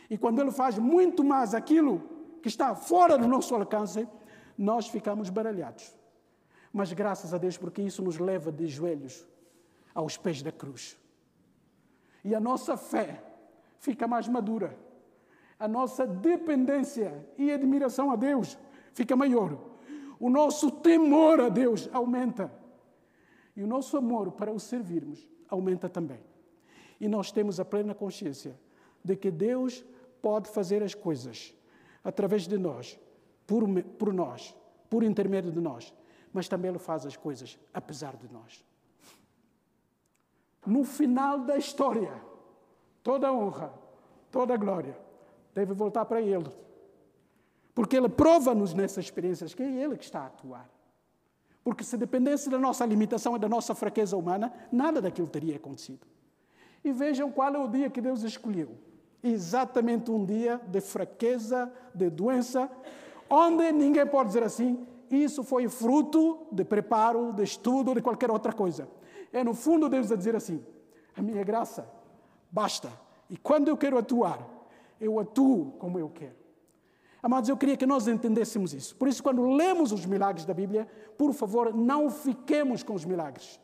E 0.10 0.18
quando 0.18 0.42
Ele 0.42 0.52
faz 0.52 0.78
muito 0.78 1.24
mais 1.24 1.54
aquilo 1.54 2.02
que 2.42 2.48
está 2.48 2.76
fora 2.76 3.18
do 3.18 3.28
nosso 3.28 3.54
alcance, 3.54 4.08
nós 4.58 4.88
ficamos 4.88 5.30
baralhados. 5.30 5.96
Mas 6.74 6.92
graças 6.94 7.34
a 7.34 7.38
Deus, 7.38 7.58
porque 7.58 7.82
isso 7.82 8.02
nos 8.02 8.18
leva 8.18 8.52
de 8.52 8.68
joelhos 8.68 9.26
aos 9.94 10.18
pés 10.18 10.42
da 10.42 10.52
cruz. 10.52 10.98
E 12.24 12.34
a 12.36 12.40
nossa 12.40 12.76
fé 12.76 13.24
fica 13.80 14.08
mais 14.08 14.28
madura. 14.28 14.78
A 15.60 15.68
nossa 15.68 16.06
dependência 16.06 17.28
e 17.38 17.52
admiração 17.52 18.12
a 18.12 18.16
Deus 18.16 18.58
fica 18.94 19.16
maior. 19.16 19.58
O 20.20 20.30
nosso 20.30 20.72
temor 20.72 21.40
a 21.40 21.50
Deus 21.50 21.90
aumenta. 21.94 22.59
E 23.60 23.64
o 23.64 23.68
nosso 23.68 23.98
amor 23.98 24.32
para 24.32 24.54
o 24.54 24.58
servirmos 24.58 25.28
aumenta 25.50 25.90
também. 25.90 26.22
E 26.98 27.10
nós 27.10 27.30
temos 27.30 27.60
a 27.60 27.66
plena 27.66 27.94
consciência 27.94 28.58
de 29.04 29.18
que 29.18 29.30
Deus 29.30 29.84
pode 30.22 30.50
fazer 30.50 30.82
as 30.82 30.96
coisas 30.96 31.54
através 32.02 32.48
de 32.48 32.58
nós, 32.58 32.98
por, 33.46 33.66
por 33.98 34.14
nós, 34.14 34.56
por 34.90 35.04
intermédio 35.04 35.52
de 35.52 35.60
nós, 35.60 35.94
mas 36.32 36.48
também 36.48 36.70
Ele 36.70 36.80
faz 36.80 37.06
as 37.06 37.18
coisas 37.18 37.60
apesar 37.74 38.16
de 38.16 38.32
nós. 38.32 38.64
No 40.66 40.86
final 40.86 41.42
da 41.42 41.58
história, 41.58 42.14
toda 43.04 43.28
a 43.28 43.34
honra, 43.34 43.74
toda 44.32 44.54
a 44.54 44.58
glória 44.58 44.98
deve 45.54 45.74
voltar 45.74 46.06
para 46.06 46.22
Ele. 46.22 46.50
Porque 47.76 47.98
Ele 47.98 48.08
prova-nos 48.08 48.74
nessas 48.74 49.04
experiências 49.04 49.54
que 49.54 49.64
é 49.64 49.70
Ele 49.70 49.98
que 49.98 50.06
está 50.06 50.22
a 50.22 50.28
atuar. 50.28 50.79
Porque 51.70 51.84
se 51.84 51.96
dependesse 51.98 52.50
da 52.50 52.58
nossa 52.58 52.84
limitação 52.84 53.36
e 53.36 53.40
da 53.40 53.48
nossa 53.48 53.76
fraqueza 53.76 54.18
humana, 54.18 54.52
nada 54.72 55.00
daquilo 55.00 55.28
teria 55.28 55.56
acontecido. 55.56 56.00
E 56.84 56.92
vejam 56.92 57.32
qual 57.32 57.54
é 57.54 57.60
o 57.60 57.68
dia 57.68 57.92
que 57.92 58.02
Deus 58.02 58.24
escolheu. 58.24 58.72
Exatamente 59.24 60.10
um 60.10 60.26
dia 60.26 60.60
de 60.68 60.82
fraqueza, 60.82 61.72
de 61.94 62.10
doença, 62.10 62.68
onde 63.30 63.72
ninguém 63.72 64.04
pode 64.08 64.30
dizer 64.30 64.42
assim, 64.42 64.84
isso 65.12 65.44
foi 65.44 65.70
fruto 65.70 66.48
de 66.52 66.66
preparo, 66.66 67.34
de 67.34 67.44
estudo, 67.44 67.94
de 67.94 68.02
qualquer 68.02 68.32
outra 68.32 68.52
coisa. 68.52 68.90
É 69.32 69.44
no 69.44 69.54
fundo 69.54 69.88
Deus 69.88 70.12
a 70.12 70.16
dizer 70.16 70.36
assim: 70.36 70.66
a 71.16 71.22
minha 71.22 71.44
graça 71.44 71.88
basta. 72.50 72.92
E 73.30 73.38
quando 73.38 73.68
eu 73.68 73.78
quero 73.78 73.96
atuar, 73.96 74.40
eu 75.00 75.20
atuo 75.20 75.74
como 75.74 76.00
eu 76.00 76.10
quero. 76.10 76.39
Amados, 77.22 77.50
eu 77.50 77.58
queria 77.58 77.76
que 77.76 77.86
nós 77.86 78.08
entendêssemos 78.08 78.74
isso. 78.74 78.96
Por 78.96 79.08
isso, 79.08 79.22
quando 79.22 79.42
lemos 79.54 79.92
os 79.92 80.06
milagres 80.06 80.46
da 80.46 80.54
Bíblia, 80.54 80.88
por 81.18 81.34
favor, 81.34 81.74
não 81.74 82.10
fiquemos 82.10 82.82
com 82.82 82.94
os 82.94 83.04
milagres. 83.04 83.60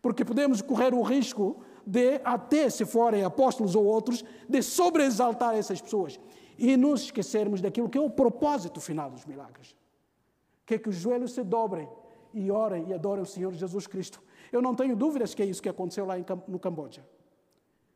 Porque 0.00 0.24
podemos 0.24 0.62
correr 0.62 0.94
o 0.94 1.02
risco 1.02 1.62
de, 1.86 2.20
até 2.24 2.70
se 2.70 2.86
forem 2.86 3.22
apóstolos 3.22 3.74
ou 3.74 3.84
outros, 3.84 4.24
de 4.48 4.62
sobreexaltar 4.62 5.54
essas 5.54 5.80
pessoas 5.80 6.18
e 6.58 6.76
nos 6.76 7.02
esquecermos 7.02 7.60
daquilo 7.60 7.88
que 7.88 7.98
é 7.98 8.00
o 8.00 8.08
propósito 8.08 8.80
final 8.80 9.10
dos 9.10 9.26
milagres. 9.26 9.76
Que 10.64 10.74
é 10.74 10.78
que 10.78 10.88
os 10.88 10.96
joelhos 10.96 11.32
se 11.32 11.42
dobrem 11.42 11.88
e 12.32 12.50
orem 12.50 12.88
e 12.88 12.94
adorem 12.94 13.22
o 13.22 13.26
Senhor 13.26 13.52
Jesus 13.52 13.86
Cristo. 13.86 14.22
Eu 14.50 14.62
não 14.62 14.74
tenho 14.74 14.96
dúvidas 14.96 15.34
que 15.34 15.42
é 15.42 15.46
isso 15.46 15.62
que 15.62 15.68
aconteceu 15.68 16.06
lá 16.06 16.14
no 16.48 16.58
Camboja. 16.58 17.04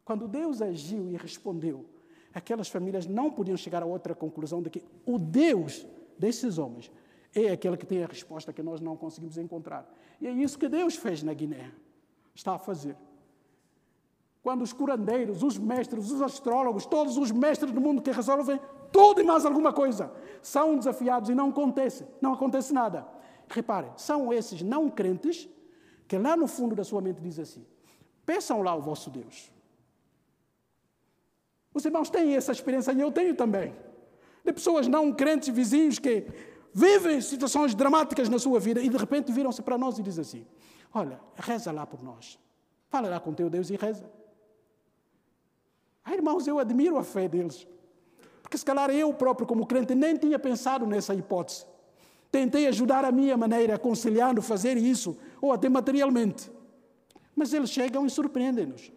Quando 0.04 0.28
Deus 0.28 0.60
agiu 0.60 1.10
e 1.10 1.16
respondeu, 1.16 1.86
aquelas 2.34 2.68
famílias 2.68 3.06
não 3.06 3.30
podiam 3.30 3.56
chegar 3.56 3.82
a 3.82 3.86
outra 3.86 4.14
conclusão 4.14 4.60
de 4.60 4.68
que 4.68 4.82
o 5.06 5.18
Deus 5.18 5.86
desses 6.18 6.58
homens 6.58 6.90
é 7.34 7.50
aquele 7.50 7.76
que 7.76 7.86
tem 7.86 8.02
a 8.02 8.06
resposta 8.06 8.52
que 8.52 8.62
nós 8.62 8.80
não 8.80 8.96
conseguimos 8.96 9.38
encontrar. 9.38 9.88
E 10.20 10.26
é 10.26 10.30
isso 10.30 10.58
que 10.58 10.68
Deus 10.68 10.96
fez 10.96 11.22
na 11.22 11.32
Guiné. 11.32 11.70
Está 12.34 12.54
a 12.54 12.58
fazer. 12.58 12.96
Quando 14.42 14.62
os 14.62 14.72
curandeiros, 14.72 15.42
os 15.42 15.56
mestres, 15.56 16.10
os 16.10 16.20
astrólogos, 16.20 16.84
todos 16.84 17.16
os 17.16 17.30
mestres 17.30 17.72
do 17.72 17.80
mundo 17.80 18.02
que 18.02 18.10
resolvem 18.10 18.60
tudo 18.92 19.20
e 19.20 19.24
mais 19.24 19.44
alguma 19.44 19.72
coisa, 19.72 20.12
são 20.42 20.76
desafiados 20.76 21.30
e 21.30 21.34
não 21.34 21.48
acontece, 21.48 22.06
não 22.20 22.34
acontece 22.34 22.72
nada. 22.72 23.06
Reparem, 23.48 23.90
são 23.96 24.32
esses 24.32 24.62
não 24.62 24.90
crentes 24.90 25.48
que 26.06 26.18
lá 26.18 26.36
no 26.36 26.46
fundo 26.46 26.74
da 26.74 26.84
sua 26.84 27.00
mente 27.00 27.20
diz 27.20 27.38
assim: 27.38 27.64
peçam 28.24 28.62
lá 28.62 28.74
o 28.74 28.80
vosso 28.80 29.10
Deus. 29.10 29.53
Os 31.74 31.84
irmãos 31.84 32.08
têm 32.08 32.36
essa 32.36 32.52
experiência 32.52 32.92
e 32.92 33.00
eu 33.00 33.10
tenho 33.10 33.34
também. 33.34 33.74
De 34.44 34.52
pessoas 34.52 34.86
não 34.86 35.12
crentes, 35.12 35.48
vizinhos 35.48 35.98
que 35.98 36.26
vivem 36.72 37.20
situações 37.20 37.74
dramáticas 37.74 38.28
na 38.28 38.38
sua 38.38 38.60
vida 38.60 38.80
e 38.80 38.88
de 38.88 38.96
repente 38.96 39.32
viram-se 39.32 39.60
para 39.60 39.76
nós 39.76 39.98
e 39.98 40.02
dizem 40.02 40.22
assim: 40.22 40.46
Olha, 40.94 41.20
reza 41.34 41.72
lá 41.72 41.84
por 41.84 42.02
nós. 42.02 42.38
Fala 42.88 43.08
lá 43.08 43.18
com 43.18 43.34
teu 43.34 43.50
Deus 43.50 43.70
e 43.70 43.76
reza. 43.76 44.08
Ah, 46.04 46.14
irmãos, 46.14 46.46
eu 46.46 46.58
admiro 46.60 46.96
a 46.96 47.02
fé 47.02 47.26
deles. 47.26 47.66
Porque 48.40 48.56
se 48.56 48.64
calhar 48.64 48.90
eu 48.90 49.12
próprio, 49.12 49.46
como 49.46 49.66
crente, 49.66 49.94
nem 49.94 50.16
tinha 50.16 50.38
pensado 50.38 50.86
nessa 50.86 51.14
hipótese. 51.14 51.66
Tentei 52.30 52.68
ajudar 52.68 53.04
a 53.04 53.10
minha 53.10 53.36
maneira, 53.36 53.76
aconselhando, 53.76 54.42
fazer 54.42 54.76
isso, 54.76 55.16
ou 55.40 55.52
até 55.52 55.68
materialmente. 55.68 56.50
Mas 57.34 57.52
eles 57.52 57.70
chegam 57.70 58.04
e 58.06 58.10
surpreendem-nos. 58.10 58.92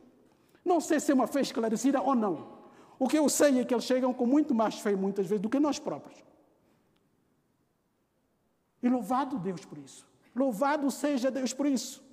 Não 0.65 0.81
sei 0.81 0.99
se 0.99 1.11
é 1.11 1.15
uma 1.15 1.27
fé 1.27 1.41
esclarecida 1.41 2.01
ou 2.01 2.13
não. 2.13 2.56
O 2.99 3.07
que 3.07 3.17
eu 3.17 3.29
sei 3.29 3.59
é 3.59 3.65
que 3.65 3.73
eles 3.73 3.83
chegam 3.83 4.13
com 4.13 4.25
muito 4.25 4.55
mais 4.55 4.79
fé, 4.79 4.95
muitas 4.95 5.27
vezes, 5.27 5.41
do 5.41 5.49
que 5.49 5.59
nós 5.59 5.77
próprios. 5.77 6.23
E 8.81 8.89
louvado 8.89 9.37
Deus 9.37 9.63
por 9.65 9.77
isso. 9.77 10.07
Louvado 10.35 10.89
seja 10.89 11.29
Deus 11.29 11.53
por 11.53 11.65
isso. 11.65 12.03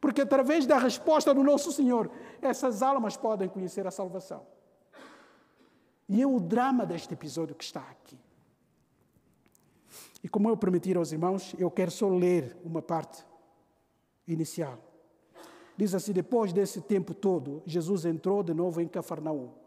Porque 0.00 0.22
através 0.22 0.66
da 0.66 0.78
resposta 0.78 1.32
do 1.32 1.42
nosso 1.42 1.70
Senhor, 1.72 2.10
essas 2.40 2.82
almas 2.82 3.16
podem 3.16 3.48
conhecer 3.48 3.86
a 3.86 3.90
salvação. 3.90 4.46
E 6.08 6.20
é 6.20 6.26
o 6.26 6.38
drama 6.38 6.84
deste 6.84 7.14
episódio 7.14 7.54
que 7.54 7.64
está 7.64 7.80
aqui. 7.80 8.18
E 10.22 10.28
como 10.28 10.48
eu 10.48 10.56
prometi 10.56 10.94
aos 10.94 11.12
irmãos, 11.12 11.54
eu 11.58 11.70
quero 11.70 11.90
só 11.90 12.08
ler 12.08 12.56
uma 12.64 12.82
parte 12.82 13.24
inicial. 14.26 14.78
Diz 15.76 15.94
assim: 15.94 16.12
depois 16.12 16.52
desse 16.52 16.80
tempo 16.80 17.14
todo, 17.14 17.62
Jesus 17.64 18.04
entrou 18.04 18.42
de 18.42 18.54
novo 18.54 18.80
em 18.80 18.86
Cafarnaum 18.86 19.61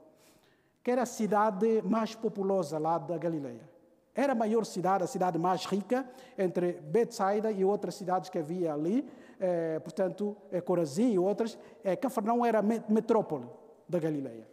que 0.86 0.92
era 0.92 1.02
a 1.02 1.06
cidade 1.08 1.82
mais 1.82 2.14
populosa 2.14 2.78
lá 2.78 3.00
da 3.00 3.18
Galileia. 3.18 3.68
Era 4.14 4.34
a 4.34 4.36
maior 4.36 4.64
cidade, 4.68 5.04
a 5.04 5.08
cidade 5.08 5.40
mais 5.40 5.66
rica, 5.66 6.08
entre 6.38 6.74
Betsaida 6.74 7.52
e 7.52 7.66
outras 7.66 7.96
cidades 7.96 8.30
que 8.30 8.38
havia 8.38 8.72
ali, 8.72 9.04
eh, 9.40 9.80
portanto, 9.80 10.38
eh, 10.52 10.62
Corazim 10.62 11.14
e 11.14 11.18
outras. 11.18 11.58
Eh, 11.84 11.96
Cafarnaum 11.96 12.46
era 12.46 12.60
a 12.60 12.62
metrópole 12.62 13.48
da 13.90 13.98
Galileia. 13.98 14.48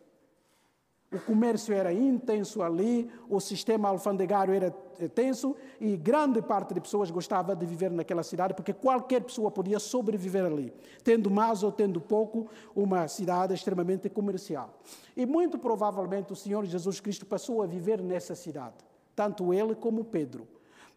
O 1.13 1.21
comércio 1.21 1.75
era 1.75 1.93
intenso 1.93 2.63
ali, 2.63 3.11
o 3.29 3.39
sistema 3.39 3.91
alfandegário 3.91 4.55
era 4.55 4.71
tenso 5.15 5.55
e 5.79 5.95
grande 5.95 6.41
parte 6.41 6.73
de 6.73 6.81
pessoas 6.81 7.11
gostava 7.11 7.55
de 7.55 7.67
viver 7.67 7.91
naquela 7.91 8.23
cidade 8.23 8.55
porque 8.55 8.73
qualquer 8.73 9.23
pessoa 9.23 9.51
podia 9.51 9.79
sobreviver 9.79 10.47
ali, 10.47 10.73
tendo 11.05 11.31
mais 11.31 11.63
ou 11.63 11.71
tendo 11.71 12.01
pouco, 12.01 12.49
uma 12.75 13.07
cidade 13.09 13.53
extremamente 13.53 14.09
comercial. 14.09 14.79
E 15.15 15.27
muito 15.27 15.59
provavelmente 15.59 16.33
o 16.33 16.37
Senhor 16.37 16.65
Jesus 16.65 16.99
Cristo 16.99 17.27
passou 17.27 17.63
a 17.63 17.67
viver 17.67 18.01
nessa 18.01 18.35
cidade, 18.35 18.77
tanto 19.15 19.53
ele 19.53 19.75
como 19.75 20.05
Pedro. 20.05 20.49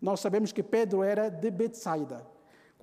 Nós 0.01 0.21
sabemos 0.21 0.53
que 0.53 0.63
Pedro 0.63 1.03
era 1.03 1.29
de 1.29 1.51
Betsaida, 1.51 2.25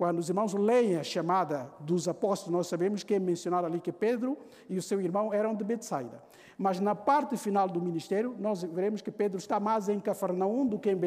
quando 0.03 0.19
os 0.19 0.27
irmãos 0.27 0.53
leem 0.53 0.97
a 0.97 1.03
chamada 1.03 1.71
dos 1.79 2.09
apóstolos, 2.09 2.51
nós 2.51 2.67
sabemos 2.67 3.03
que 3.03 3.13
é 3.13 3.19
mencionado 3.19 3.67
ali 3.67 3.79
que 3.79 3.89
Pedro 3.89 4.37
e 4.69 4.77
o 4.77 4.81
seu 4.81 4.99
irmão 4.99 5.33
eram 5.33 5.55
de 5.55 5.63
Betsaida. 5.63 6.21
Mas 6.57 6.77
na 6.81 6.93
parte 6.93 7.37
final 7.37 7.69
do 7.69 7.81
ministério, 7.81 8.35
nós 8.37 8.63
veremos 8.63 9.01
que 9.01 9.09
Pedro 9.09 9.37
está 9.37 9.61
mais 9.61 9.87
em 9.87 10.01
Cafarnaum 10.01 10.67
do 10.67 10.77
que 10.77 10.91
em 10.91 10.97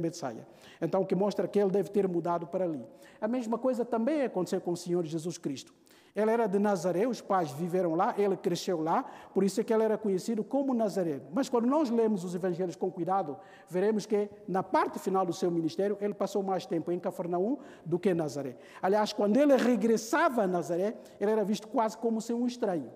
Betsaida. 0.00 0.48
Então, 0.80 1.02
o 1.02 1.06
que 1.06 1.14
mostra 1.14 1.46
que 1.46 1.58
ele 1.58 1.70
deve 1.70 1.90
ter 1.90 2.08
mudado 2.08 2.46
para 2.46 2.64
ali. 2.64 2.82
A 3.20 3.28
mesma 3.28 3.58
coisa 3.58 3.84
também 3.84 4.22
aconteceu 4.22 4.62
com 4.62 4.72
o 4.72 4.76
Senhor 4.78 5.04
Jesus 5.04 5.36
Cristo. 5.36 5.74
Ele 6.14 6.30
era 6.30 6.46
de 6.46 6.58
Nazaré, 6.58 7.06
os 7.06 7.20
pais 7.20 7.50
viveram 7.50 7.94
lá, 7.94 8.14
ele 8.18 8.36
cresceu 8.36 8.80
lá, 8.80 9.04
por 9.32 9.44
isso 9.44 9.60
é 9.60 9.64
que 9.64 9.72
ele 9.72 9.82
era 9.82 9.96
conhecido 9.96 10.42
como 10.42 10.74
Nazareno. 10.74 11.22
Mas 11.32 11.48
quando 11.48 11.66
nós 11.66 11.90
lemos 11.90 12.24
os 12.24 12.34
evangelhos 12.34 12.76
com 12.76 12.90
cuidado, 12.90 13.36
veremos 13.68 14.06
que 14.06 14.28
na 14.46 14.62
parte 14.62 14.98
final 14.98 15.24
do 15.24 15.32
seu 15.32 15.50
ministério, 15.50 15.96
ele 16.00 16.14
passou 16.14 16.42
mais 16.42 16.66
tempo 16.66 16.90
em 16.90 16.98
Cafarnaum 16.98 17.58
do 17.84 17.98
que 17.98 18.10
em 18.10 18.14
Nazaré. 18.14 18.56
Aliás, 18.82 19.12
quando 19.12 19.36
ele 19.36 19.56
regressava 19.56 20.42
a 20.42 20.46
Nazaré, 20.46 20.96
ele 21.20 21.30
era 21.30 21.44
visto 21.44 21.68
quase 21.68 21.96
como 21.96 22.20
ser 22.20 22.34
um 22.34 22.46
estranho. 22.46 22.90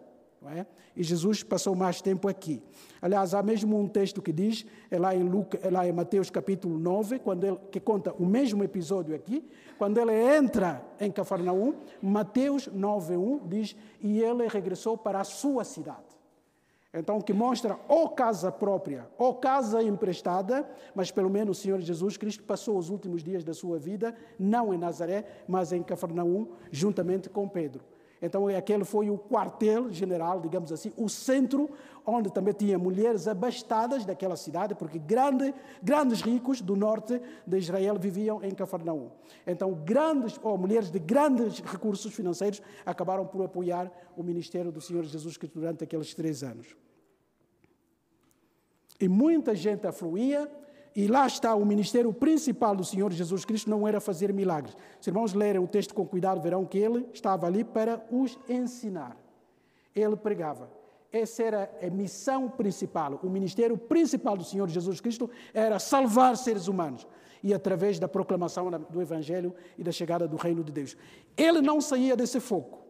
É? 0.50 0.66
E 0.96 1.02
Jesus 1.02 1.42
passou 1.42 1.74
mais 1.74 2.02
tempo 2.02 2.28
aqui. 2.28 2.62
Aliás, 3.00 3.32
há 3.32 3.42
mesmo 3.42 3.78
um 3.78 3.86
texto 3.86 4.20
que 4.20 4.32
diz, 4.32 4.66
é 4.90 4.98
lá 4.98 5.14
em, 5.14 5.22
Luca, 5.22 5.58
é 5.62 5.70
lá 5.70 5.86
em 5.86 5.92
Mateus 5.92 6.30
capítulo 6.30 6.78
9, 6.78 7.20
quando 7.20 7.44
ele, 7.44 7.58
que 7.70 7.78
conta 7.78 8.12
o 8.18 8.26
mesmo 8.26 8.62
episódio 8.64 9.14
aqui, 9.14 9.48
quando 9.78 9.98
ele 9.98 10.12
entra 10.12 10.84
em 11.00 11.10
Cafarnaum, 11.10 11.74
Mateus 12.00 12.68
9.1 12.68 13.48
diz, 13.48 13.76
e 14.00 14.20
ele 14.20 14.46
regressou 14.48 14.98
para 14.98 15.20
a 15.20 15.24
sua 15.24 15.64
cidade. 15.64 16.12
Então, 16.94 17.22
que 17.22 17.32
mostra 17.32 17.78
ou 17.88 18.10
casa 18.10 18.52
própria 18.52 19.08
ou 19.16 19.34
casa 19.34 19.82
emprestada, 19.82 20.68
mas 20.94 21.10
pelo 21.10 21.30
menos 21.30 21.58
o 21.58 21.60
Senhor 21.60 21.80
Jesus 21.80 22.18
Cristo 22.18 22.44
passou 22.44 22.76
os 22.76 22.90
últimos 22.90 23.22
dias 23.22 23.42
da 23.42 23.54
sua 23.54 23.78
vida, 23.78 24.14
não 24.38 24.74
em 24.74 24.78
Nazaré, 24.78 25.24
mas 25.48 25.72
em 25.72 25.82
Cafarnaum, 25.82 26.48
juntamente 26.70 27.30
com 27.30 27.48
Pedro. 27.48 27.91
Então, 28.22 28.46
aquele 28.46 28.84
foi 28.84 29.10
o 29.10 29.18
quartel-general, 29.18 30.40
digamos 30.40 30.70
assim, 30.70 30.92
o 30.96 31.08
centro 31.08 31.68
onde 32.06 32.32
também 32.32 32.54
tinha 32.54 32.78
mulheres 32.78 33.26
abastadas 33.26 34.04
daquela 34.04 34.36
cidade, 34.36 34.76
porque 34.76 34.96
grande, 34.96 35.52
grandes 35.82 36.20
ricos 36.20 36.60
do 36.60 36.76
norte 36.76 37.20
de 37.44 37.58
Israel 37.58 37.96
viviam 37.98 38.42
em 38.42 38.54
Cafarnaum. 38.54 39.10
Então, 39.44 39.74
grandes, 39.74 40.38
ou 40.40 40.56
mulheres 40.56 40.88
de 40.88 41.00
grandes 41.00 41.58
recursos 41.58 42.14
financeiros 42.14 42.62
acabaram 42.86 43.26
por 43.26 43.44
apoiar 43.44 43.90
o 44.16 44.22
ministério 44.22 44.70
do 44.70 44.80
Senhor 44.80 45.04
Jesus 45.04 45.36
Cristo 45.36 45.58
durante 45.58 45.82
aqueles 45.82 46.14
três 46.14 46.44
anos. 46.44 46.76
E 49.00 49.08
muita 49.08 49.52
gente 49.52 49.84
afluía 49.84 50.48
e 50.94 51.06
lá 51.06 51.26
está 51.26 51.54
o 51.54 51.64
ministério 51.64 52.12
principal 52.12 52.76
do 52.76 52.84
Senhor 52.84 53.10
Jesus 53.12 53.44
Cristo, 53.44 53.70
não 53.70 53.88
era 53.88 54.00
fazer 54.00 54.32
milagres. 54.32 54.76
Se 55.00 55.08
irmãos 55.08 55.32
lerem 55.32 55.62
o 55.62 55.66
texto 55.66 55.94
com 55.94 56.06
cuidado, 56.06 56.40
verão 56.40 56.66
que 56.66 56.78
ele 56.78 57.06
estava 57.12 57.46
ali 57.46 57.64
para 57.64 58.04
os 58.10 58.38
ensinar. 58.48 59.16
Ele 59.94 60.16
pregava. 60.16 60.70
Essa 61.10 61.42
era 61.42 61.78
a 61.82 61.90
missão 61.90 62.48
principal. 62.48 63.20
O 63.22 63.28
ministério 63.28 63.76
principal 63.76 64.36
do 64.36 64.44
Senhor 64.44 64.68
Jesus 64.68 65.00
Cristo 65.00 65.30
era 65.52 65.78
salvar 65.78 66.36
seres 66.36 66.68
humanos. 66.68 67.06
E 67.42 67.52
através 67.52 67.98
da 67.98 68.06
proclamação 68.06 68.70
do 68.88 69.02
Evangelho 69.02 69.54
e 69.76 69.82
da 69.82 69.92
chegada 69.92 70.28
do 70.28 70.36
reino 70.36 70.62
de 70.62 70.72
Deus. 70.72 70.96
Ele 71.36 71.60
não 71.60 71.80
saía 71.80 72.16
desse 72.16 72.38
foco. 72.38 72.80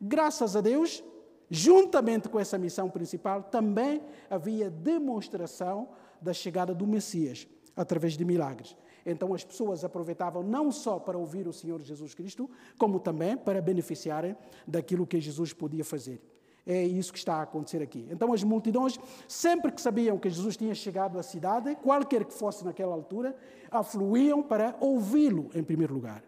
Graças 0.00 0.54
a 0.54 0.60
Deus, 0.60 1.02
juntamente 1.50 2.28
com 2.28 2.38
essa 2.38 2.58
missão 2.58 2.88
principal, 2.88 3.42
também 3.42 4.02
havia 4.28 4.70
demonstração 4.70 5.88
da 6.20 6.32
chegada 6.32 6.74
do 6.74 6.86
Messias 6.86 7.46
através 7.76 8.16
de 8.16 8.24
milagres. 8.24 8.76
Então 9.06 9.32
as 9.32 9.44
pessoas 9.44 9.84
aproveitavam 9.84 10.42
não 10.42 10.70
só 10.70 10.98
para 10.98 11.16
ouvir 11.16 11.46
o 11.48 11.52
Senhor 11.52 11.80
Jesus 11.80 12.14
Cristo, 12.14 12.50
como 12.76 13.00
também 13.00 13.36
para 13.36 13.62
beneficiarem 13.62 14.36
daquilo 14.66 15.06
que 15.06 15.20
Jesus 15.20 15.52
podia 15.52 15.84
fazer. 15.84 16.20
É 16.66 16.84
isso 16.84 17.12
que 17.12 17.18
está 17.18 17.36
a 17.36 17.42
acontecer 17.42 17.80
aqui. 17.82 18.06
Então 18.10 18.32
as 18.34 18.44
multidões, 18.44 18.98
sempre 19.26 19.72
que 19.72 19.80
sabiam 19.80 20.18
que 20.18 20.28
Jesus 20.28 20.54
tinha 20.54 20.74
chegado 20.74 21.18
à 21.18 21.22
cidade, 21.22 21.74
qualquer 21.76 22.26
que 22.26 22.34
fosse 22.34 22.62
naquela 22.62 22.92
altura, 22.92 23.34
afluíam 23.70 24.42
para 24.42 24.76
ouvi-lo 24.78 25.48
em 25.54 25.62
primeiro 25.62 25.94
lugar. 25.94 26.22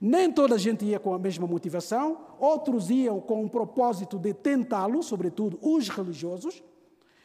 Nem 0.00 0.30
toda 0.30 0.54
a 0.54 0.58
gente 0.58 0.84
ia 0.84 0.98
com 0.98 1.14
a 1.14 1.18
mesma 1.18 1.46
motivação, 1.46 2.18
outros 2.38 2.90
iam 2.90 3.20
com 3.20 3.44
o 3.44 3.48
propósito 3.48 4.18
de 4.18 4.34
tentá-lo, 4.34 5.02
sobretudo 5.02 5.58
os 5.62 5.88
religiosos, 5.88 6.62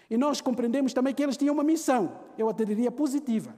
e 0.10 0.18
nós 0.18 0.42
compreendemos 0.42 0.94
também 0.94 1.14
que 1.14 1.22
eles 1.22 1.38
tinham 1.38 1.54
uma 1.54 1.64
missão, 1.64 2.12
eu 2.38 2.50
até 2.50 2.66
diria 2.66 2.92
positiva, 2.92 3.54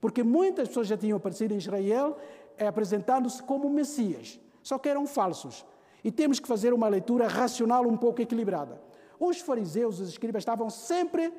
porque 0.00 0.22
muitas 0.22 0.68
pessoas 0.68 0.86
já 0.86 0.96
tinham 0.96 1.16
aparecido 1.16 1.52
em 1.52 1.56
Israel 1.56 2.16
eh, 2.56 2.66
apresentando-se 2.66 3.42
como 3.42 3.68
Messias, 3.68 4.38
só 4.62 4.78
que 4.78 4.88
eram 4.88 5.06
falsos. 5.06 5.64
E 6.02 6.10
temos 6.10 6.38
que 6.38 6.48
fazer 6.48 6.72
uma 6.72 6.88
leitura 6.88 7.26
racional 7.26 7.86
um 7.86 7.96
pouco 7.96 8.22
equilibrada. 8.22 8.80
Os 9.18 9.40
fariseus, 9.40 10.00
os 10.00 10.08
escribas, 10.08 10.42
estavam 10.42 10.70
sempre 10.70 11.32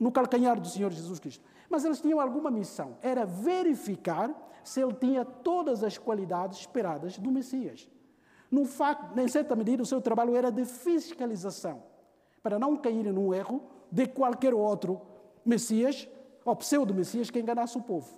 no 0.00 0.10
calcanhar 0.10 0.58
do 0.58 0.66
Senhor 0.66 0.90
Jesus 0.90 1.20
Cristo. 1.20 1.44
Mas 1.68 1.84
eles 1.84 2.00
tinham 2.00 2.18
alguma 2.18 2.50
missão, 2.50 2.96
era 3.02 3.26
verificar 3.26 4.34
se 4.64 4.80
ele 4.80 4.94
tinha 4.94 5.24
todas 5.24 5.84
as 5.84 5.98
qualidades 5.98 6.60
esperadas 6.60 7.18
do 7.18 7.30
Messias. 7.30 7.88
No 8.50 8.64
facto, 8.64 9.16
em 9.18 9.28
certa 9.28 9.54
medida, 9.54 9.82
o 9.82 9.86
seu 9.86 10.00
trabalho 10.00 10.34
era 10.34 10.50
de 10.50 10.64
fiscalização, 10.64 11.82
para 12.42 12.58
não 12.58 12.76
caírem 12.76 13.12
num 13.12 13.32
erro 13.32 13.62
de 13.92 14.06
qualquer 14.06 14.54
outro 14.54 15.00
Messias, 15.44 16.08
ou 16.44 16.56
pseudo-Messias, 16.56 17.30
que 17.30 17.38
enganasse 17.38 17.76
o 17.76 17.82
povo. 17.82 18.08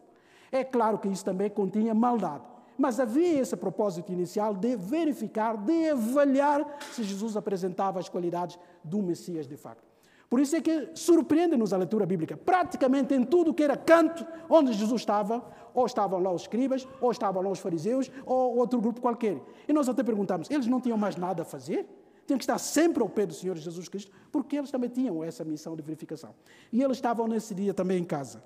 É 0.51 0.65
claro 0.65 0.99
que 0.99 1.09
isso 1.09 1.25
também 1.25 1.51
continha 1.51 1.95
maldade. 1.95 2.45
Mas 2.79 2.99
havia 2.99 3.41
esse 3.41 3.57
propósito 3.57 4.13
inicial 4.13 4.55
de 4.55 4.77
verificar, 4.77 5.57
de 5.57 5.91
avaliar 5.91 6.79
se 6.93 7.03
Jesus 7.03 7.37
apresentava 7.37 7.99
as 7.99 8.09
qualidades 8.09 8.59
do 8.83 9.03
Messias 9.03 9.47
de 9.47 9.57
facto. 9.57 9.92
Por 10.33 10.41
isso 10.41 10.57
é 10.57 10.63
que 10.63 10.89
surpreende-nos 10.95 11.75
a 11.75 11.77
leitura 11.77 12.07
bíblica. 12.07 12.39
Praticamente 12.39 13.13
em 13.13 13.23
tudo 13.23 13.53
que 13.53 13.63
era 13.63 13.77
canto 13.77 14.27
onde 14.49 14.73
Jesus 14.73 15.03
estava, 15.03 15.45
ou 15.75 15.85
estavam 15.85 16.19
lá 16.21 16.33
os 16.33 16.41
escribas, 16.41 16.89
ou 17.03 17.11
estavam 17.11 17.43
lá 17.43 17.51
os 17.51 17.59
fariseus, 17.59 18.11
ou 18.25 18.57
outro 18.57 18.81
grupo 18.81 18.99
qualquer. 18.99 19.43
E 19.69 19.75
nós 19.75 19.91
até 19.91 20.03
perguntamos: 20.03 20.51
eles 20.51 20.67
não 20.67 20.81
tinham 20.81 20.97
mais 20.97 21.17
nada 21.17 21.43
a 21.43 21.45
fazer? 21.45 21.87
Tinham 22.27 22.39
que 22.39 22.45
estar 22.45 22.57
sempre 22.57 23.03
ao 23.03 23.11
pé 23.11 23.27
do 23.27 23.35
Senhor 23.35 23.59
Jesus 23.59 23.91
Cristo, 23.91 24.11
porque 24.33 24.57
eles 24.57 24.71
também 24.71 24.89
tinham 24.89 25.23
essa 25.23 25.45
missão 25.45 25.77
de 25.77 25.83
verificação. 25.83 26.35
E 26.73 26.83
eles 26.83 26.97
estavam 26.97 27.29
nesse 27.29 27.55
dia 27.55 27.75
também 27.75 27.99
em 27.99 28.05
casa. 28.05 28.43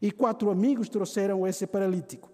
E 0.00 0.12
quatro 0.12 0.48
amigos 0.48 0.88
trouxeram 0.88 1.44
esse 1.44 1.66
paralítico, 1.66 2.30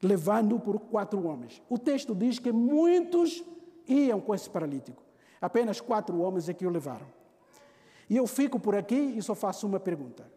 levando-o 0.00 0.60
por 0.60 0.78
quatro 0.78 1.26
homens. 1.26 1.60
O 1.68 1.76
texto 1.76 2.14
diz 2.14 2.38
que 2.38 2.52
muitos 2.52 3.42
iam 3.88 4.20
com 4.20 4.32
esse 4.32 4.48
paralítico. 4.48 5.02
Apenas 5.40 5.80
quatro 5.80 6.20
homens 6.20 6.48
é 6.48 6.54
que 6.54 6.64
o 6.64 6.70
levaram. 6.70 7.15
E 8.08 8.16
eu 8.16 8.26
fico 8.26 8.58
por 8.58 8.74
aqui 8.74 8.94
e 8.94 9.22
só 9.22 9.34
faço 9.34 9.66
uma 9.66 9.80
pergunta. 9.80 10.30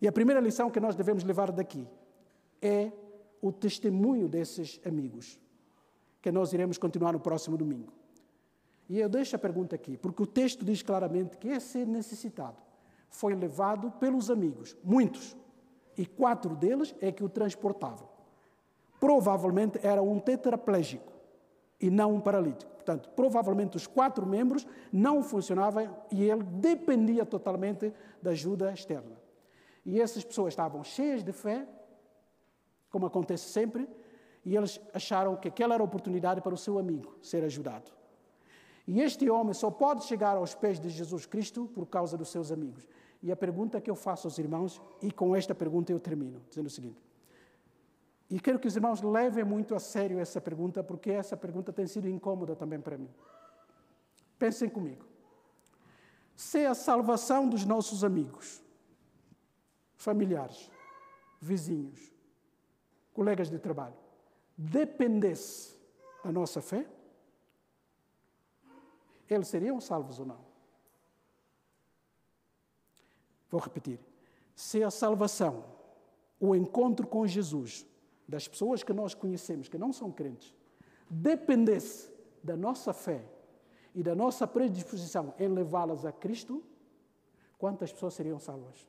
E 0.00 0.08
a 0.08 0.12
primeira 0.12 0.40
lição 0.40 0.70
que 0.70 0.80
nós 0.80 0.94
devemos 0.94 1.24
levar 1.24 1.52
daqui 1.52 1.86
é 2.62 2.90
o 3.40 3.52
testemunho 3.52 4.28
desses 4.28 4.80
amigos 4.86 5.38
que 6.20 6.32
nós 6.32 6.52
iremos 6.52 6.78
continuar 6.78 7.12
no 7.12 7.20
próximo 7.20 7.56
domingo. 7.56 7.92
E 8.88 8.98
eu 8.98 9.08
deixo 9.08 9.36
a 9.36 9.38
pergunta 9.38 9.74
aqui, 9.76 9.96
porque 9.96 10.22
o 10.22 10.26
texto 10.26 10.64
diz 10.64 10.82
claramente 10.82 11.36
que 11.36 11.48
esse 11.48 11.84
necessitado 11.84 12.56
foi 13.10 13.34
levado 13.34 13.90
pelos 13.92 14.30
amigos, 14.30 14.76
muitos, 14.82 15.36
e 15.96 16.06
quatro 16.06 16.54
deles 16.54 16.94
é 17.00 17.10
que 17.12 17.24
o 17.24 17.28
transportavam. 17.28 18.08
Provavelmente 19.00 19.78
era 19.82 20.02
um 20.02 20.18
tetraplégico 20.18 21.17
e 21.80 21.90
não 21.90 22.14
um 22.14 22.20
paralítico. 22.20 22.70
Portanto, 22.72 23.10
provavelmente 23.10 23.76
os 23.76 23.86
quatro 23.86 24.26
membros 24.26 24.66
não 24.92 25.22
funcionavam 25.22 25.94
e 26.10 26.24
ele 26.24 26.42
dependia 26.42 27.26
totalmente 27.26 27.92
da 28.22 28.30
ajuda 28.30 28.72
externa. 28.72 29.16
E 29.84 30.00
essas 30.00 30.24
pessoas 30.24 30.52
estavam 30.52 30.82
cheias 30.82 31.22
de 31.22 31.32
fé, 31.32 31.66
como 32.90 33.06
acontece 33.06 33.50
sempre, 33.50 33.88
e 34.44 34.56
eles 34.56 34.80
acharam 34.94 35.36
que 35.36 35.48
aquela 35.48 35.74
era 35.74 35.82
a 35.82 35.84
oportunidade 35.84 36.40
para 36.40 36.54
o 36.54 36.58
seu 36.58 36.78
amigo 36.78 37.18
ser 37.22 37.44
ajudado. 37.44 37.90
E 38.86 39.02
este 39.02 39.28
homem 39.28 39.52
só 39.52 39.70
pode 39.70 40.04
chegar 40.04 40.36
aos 40.36 40.54
pés 40.54 40.80
de 40.80 40.88
Jesus 40.88 41.26
Cristo 41.26 41.70
por 41.74 41.86
causa 41.86 42.16
dos 42.16 42.30
seus 42.30 42.50
amigos. 42.50 42.88
E 43.22 43.30
a 43.30 43.36
pergunta 43.36 43.80
que 43.80 43.90
eu 43.90 43.94
faço 43.94 44.26
aos 44.26 44.38
irmãos, 44.38 44.80
e 45.02 45.10
com 45.10 45.36
esta 45.36 45.54
pergunta 45.54 45.92
eu 45.92 46.00
termino, 46.00 46.40
dizendo 46.48 46.68
o 46.68 46.70
seguinte: 46.70 47.02
e 48.30 48.38
quero 48.38 48.58
que 48.58 48.68
os 48.68 48.76
irmãos 48.76 49.00
levem 49.00 49.44
muito 49.44 49.74
a 49.74 49.80
sério 49.80 50.18
essa 50.18 50.40
pergunta, 50.40 50.84
porque 50.84 51.10
essa 51.10 51.36
pergunta 51.36 51.72
tem 51.72 51.86
sido 51.86 52.08
incômoda 52.08 52.54
também 52.54 52.80
para 52.80 52.98
mim. 52.98 53.08
Pensem 54.38 54.68
comigo. 54.68 55.06
Se 56.36 56.64
a 56.66 56.74
salvação 56.74 57.48
dos 57.48 57.64
nossos 57.64 58.04
amigos, 58.04 58.62
familiares, 59.96 60.70
vizinhos, 61.40 62.12
colegas 63.14 63.48
de 63.50 63.58
trabalho, 63.58 63.96
dependesse 64.56 65.76
da 66.22 66.30
nossa 66.30 66.60
fé, 66.60 66.86
eles 69.28 69.48
seriam 69.48 69.80
salvos 69.80 70.20
ou 70.20 70.26
não? 70.26 70.40
Vou 73.50 73.60
repetir. 73.60 73.98
Se 74.54 74.82
a 74.82 74.90
salvação, 74.90 75.64
o 76.38 76.54
encontro 76.54 77.06
com 77.06 77.26
Jesus, 77.26 77.86
das 78.28 78.46
pessoas 78.46 78.82
que 78.82 78.92
nós 78.92 79.14
conhecemos, 79.14 79.68
que 79.68 79.78
não 79.78 79.92
são 79.92 80.12
crentes, 80.12 80.54
dependesse 81.08 82.12
da 82.44 82.56
nossa 82.56 82.92
fé 82.92 83.24
e 83.94 84.02
da 84.02 84.14
nossa 84.14 84.46
predisposição 84.46 85.34
em 85.38 85.48
levá-las 85.48 86.04
a 86.04 86.12
Cristo, 86.12 86.62
quantas 87.56 87.90
pessoas 87.90 88.14
seriam 88.14 88.38
salvas? 88.38 88.86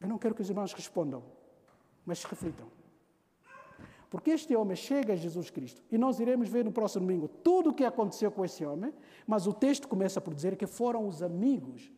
Eu 0.00 0.08
não 0.08 0.16
quero 0.16 0.34
que 0.34 0.40
os 0.40 0.48
irmãos 0.48 0.72
respondam, 0.72 1.22
mas 2.06 2.24
reflitam. 2.24 2.66
Porque 4.08 4.30
este 4.30 4.56
homem 4.56 4.74
chega 4.74 5.12
a 5.12 5.16
Jesus 5.16 5.50
Cristo 5.50 5.82
e 5.90 5.98
nós 5.98 6.18
iremos 6.18 6.48
ver 6.48 6.64
no 6.64 6.72
próximo 6.72 7.06
domingo 7.06 7.28
tudo 7.28 7.70
o 7.70 7.74
que 7.74 7.84
aconteceu 7.84 8.32
com 8.32 8.44
esse 8.44 8.64
homem, 8.64 8.92
mas 9.26 9.46
o 9.46 9.52
texto 9.52 9.86
começa 9.86 10.20
por 10.20 10.34
dizer 10.34 10.56
que 10.56 10.66
foram 10.66 11.06
os 11.06 11.22
amigos 11.22 11.92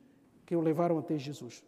que 0.44 0.54
o 0.54 0.60
levaram 0.60 0.98
até 0.98 1.16
Jesus. 1.16 1.64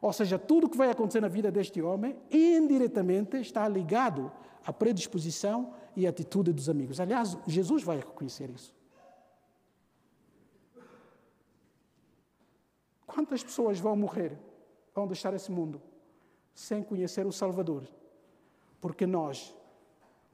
Ou 0.00 0.12
seja, 0.12 0.38
tudo 0.38 0.66
o 0.66 0.70
que 0.70 0.76
vai 0.76 0.90
acontecer 0.90 1.20
na 1.20 1.28
vida 1.28 1.50
deste 1.50 1.80
homem, 1.80 2.16
indiretamente, 2.30 3.36
está 3.38 3.66
ligado 3.68 4.30
à 4.64 4.72
predisposição 4.72 5.74
e 5.94 6.06
atitude 6.06 6.52
dos 6.52 6.68
amigos. 6.68 7.00
Aliás, 7.00 7.36
Jesus 7.46 7.82
vai 7.82 7.98
reconhecer 7.98 8.50
isso. 8.50 8.74
Quantas 13.06 13.42
pessoas 13.42 13.80
vão 13.80 13.96
morrer, 13.96 14.38
vão 14.94 15.06
deixar 15.06 15.32
esse 15.32 15.50
mundo, 15.50 15.80
sem 16.54 16.82
conhecer 16.82 17.26
o 17.26 17.32
Salvador? 17.32 17.88
Porque 18.80 19.06
nós 19.06 19.56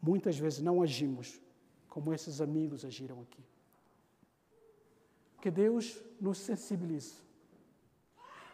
muitas 0.01 0.37
vezes 0.37 0.61
não 0.61 0.83
agimos 0.83 1.41
como 1.89 2.13
esses 2.13 2.41
amigos 2.41 2.85
agiram 2.85 3.21
aqui. 3.21 3.45
Que 5.41 5.51
Deus 5.51 6.03
nos 6.21 6.39
sensibilize. 6.39 7.23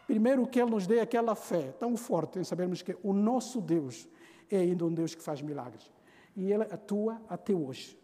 Primeiro, 0.09 0.47
que 0.47 0.59
Ele 0.59 0.71
nos 0.71 0.87
dê 0.87 1.01
aquela 1.01 1.35
fé 1.35 1.71
tão 1.73 1.95
forte 1.95 2.39
em 2.39 2.43
sabermos 2.43 2.81
que 2.81 2.97
o 3.03 3.13
nosso 3.13 3.61
Deus 3.61 4.09
é 4.49 4.57
ainda 4.57 4.83
um 4.83 4.91
Deus 4.91 5.13
que 5.13 5.21
faz 5.21 5.39
milagres. 5.39 5.91
E 6.35 6.51
Ele 6.51 6.63
atua 6.63 7.21
até 7.29 7.53
hoje. 7.53 7.95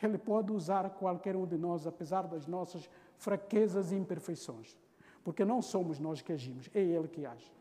Ele 0.00 0.16
pode 0.16 0.52
usar 0.52 0.88
qualquer 0.90 1.34
um 1.34 1.44
de 1.44 1.58
nós, 1.58 1.84
apesar 1.84 2.28
das 2.28 2.46
nossas 2.46 2.88
fraquezas 3.16 3.90
e 3.90 3.96
imperfeições. 3.96 4.78
Porque 5.24 5.44
não 5.44 5.60
somos 5.60 5.98
nós 5.98 6.22
que 6.22 6.32
agimos, 6.32 6.70
é 6.72 6.80
Ele 6.80 7.08
que 7.08 7.26
age. 7.26 7.52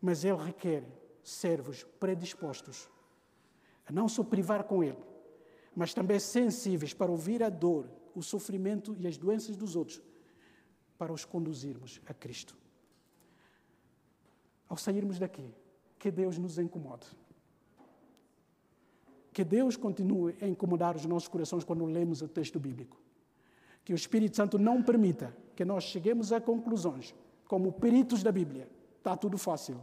Mas 0.00 0.24
Ele 0.24 0.42
requer 0.42 0.82
servos 1.22 1.84
predispostos 2.00 2.90
a 3.86 3.92
não 3.92 4.08
só 4.08 4.24
privar 4.24 4.64
com 4.64 4.82
Ele, 4.82 4.98
mas 5.72 5.94
também 5.94 6.18
sensíveis 6.18 6.92
para 6.92 7.12
ouvir 7.12 7.44
a 7.44 7.48
dor, 7.48 7.86
o 8.12 8.24
sofrimento 8.24 8.96
e 8.98 9.06
as 9.06 9.16
doenças 9.16 9.56
dos 9.56 9.76
outros, 9.76 10.02
para 11.02 11.12
os 11.12 11.24
conduzirmos 11.24 12.00
a 12.06 12.14
Cristo. 12.14 12.56
Ao 14.68 14.76
sairmos 14.76 15.18
daqui, 15.18 15.52
que 15.98 16.12
Deus 16.12 16.38
nos 16.38 16.60
incomode. 16.60 17.08
Que 19.32 19.42
Deus 19.42 19.76
continue 19.76 20.36
a 20.40 20.46
incomodar 20.46 20.94
os 20.94 21.04
nossos 21.04 21.28
corações 21.28 21.64
quando 21.64 21.84
lemos 21.86 22.22
o 22.22 22.28
texto 22.28 22.60
bíblico. 22.60 23.00
Que 23.84 23.92
o 23.92 23.96
Espírito 23.96 24.36
Santo 24.36 24.60
não 24.60 24.80
permita 24.80 25.36
que 25.56 25.64
nós 25.64 25.82
cheguemos 25.82 26.32
a 26.32 26.40
conclusões, 26.40 27.12
como 27.48 27.72
peritos 27.72 28.22
da 28.22 28.30
Bíblia. 28.30 28.70
Está 28.98 29.16
tudo 29.16 29.36
fácil. 29.36 29.82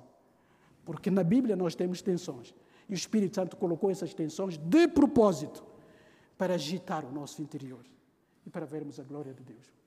Porque 0.85 1.11
na 1.11 1.21
Bíblia 1.21 1.57
nós 1.57 1.75
temos 1.75 2.01
tensões. 2.01 2.55
E 2.87 2.93
o 2.93 2.95
Espírito 2.95 3.35
Santo 3.35 3.57
colocou 3.57 3.91
essas 3.91 4.13
tensões 4.13 4.57
de 4.57 4.87
propósito 4.87 5.65
para 6.37 6.53
agitar 6.53 7.03
o 7.03 7.11
nosso 7.11 7.41
interior 7.41 7.85
e 8.45 8.49
para 8.49 8.65
vermos 8.65 9.01
a 9.01 9.03
glória 9.03 9.33
de 9.33 9.43
Deus. 9.43 9.78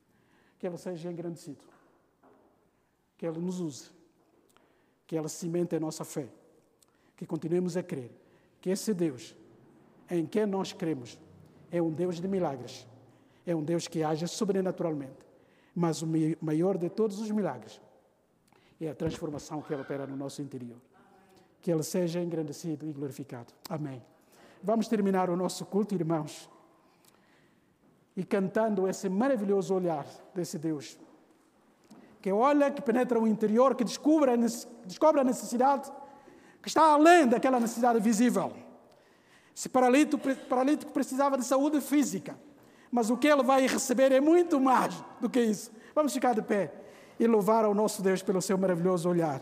Que 0.62 0.68
Ele 0.68 0.78
seja 0.78 1.10
engrandecido. 1.10 1.64
Que 3.18 3.26
Ele 3.26 3.40
nos 3.40 3.58
use. 3.58 3.90
Que 5.08 5.18
Ele 5.18 5.28
cimente 5.28 5.74
a 5.74 5.80
nossa 5.80 6.04
fé. 6.04 6.28
Que 7.16 7.26
continuemos 7.26 7.76
a 7.76 7.82
crer 7.82 8.12
que 8.60 8.70
esse 8.70 8.94
Deus 8.94 9.34
em 10.08 10.24
quem 10.24 10.46
nós 10.46 10.72
cremos 10.72 11.18
é 11.68 11.82
um 11.82 11.90
Deus 11.90 12.20
de 12.20 12.28
milagres. 12.28 12.86
É 13.44 13.56
um 13.56 13.64
Deus 13.64 13.88
que 13.88 14.04
age 14.04 14.28
sobrenaturalmente. 14.28 15.26
Mas 15.74 16.00
o 16.00 16.06
maior 16.40 16.78
de 16.78 16.88
todos 16.88 17.18
os 17.18 17.28
milagres 17.32 17.80
é 18.80 18.88
a 18.88 18.94
transformação 18.94 19.60
que 19.62 19.72
Ele 19.72 19.82
opera 19.82 20.06
no 20.06 20.16
nosso 20.16 20.40
interior. 20.40 20.80
Que 21.60 21.72
Ele 21.72 21.82
seja 21.82 22.22
engrandecido 22.22 22.86
e 22.86 22.92
glorificado. 22.92 23.52
Amém. 23.68 24.00
Vamos 24.62 24.86
terminar 24.86 25.28
o 25.28 25.34
nosso 25.34 25.66
culto, 25.66 25.92
irmãos, 25.92 26.48
e 28.16 28.24
cantando 28.24 28.88
esse 28.88 29.08
maravilhoso 29.08 29.74
olhar 29.74 30.06
desse 30.34 30.58
Deus, 30.58 30.98
que 32.20 32.30
olha, 32.30 32.70
que 32.70 32.82
penetra 32.82 33.18
o 33.18 33.26
interior, 33.26 33.74
que 33.74 33.84
descobre 33.84 34.30
a, 34.30 34.36
descobre 34.84 35.20
a 35.20 35.24
necessidade, 35.24 35.90
que 36.62 36.68
está 36.68 36.92
além 36.92 37.26
daquela 37.26 37.58
necessidade 37.58 37.98
visível. 38.00 38.52
Esse 39.54 39.68
paralítico, 39.68 40.22
paralítico 40.48 40.92
precisava 40.92 41.36
de 41.36 41.44
saúde 41.44 41.80
física, 41.80 42.38
mas 42.90 43.10
o 43.10 43.16
que 43.16 43.26
ele 43.26 43.42
vai 43.42 43.66
receber 43.66 44.12
é 44.12 44.20
muito 44.20 44.60
mais 44.60 44.94
do 45.20 45.28
que 45.28 45.40
isso. 45.40 45.72
Vamos 45.94 46.12
ficar 46.12 46.34
de 46.34 46.42
pé 46.42 46.72
e 47.18 47.26
louvar 47.26 47.64
ao 47.64 47.74
nosso 47.74 48.02
Deus 48.02 48.22
pelo 48.22 48.40
seu 48.40 48.56
maravilhoso 48.56 49.08
olhar. 49.08 49.40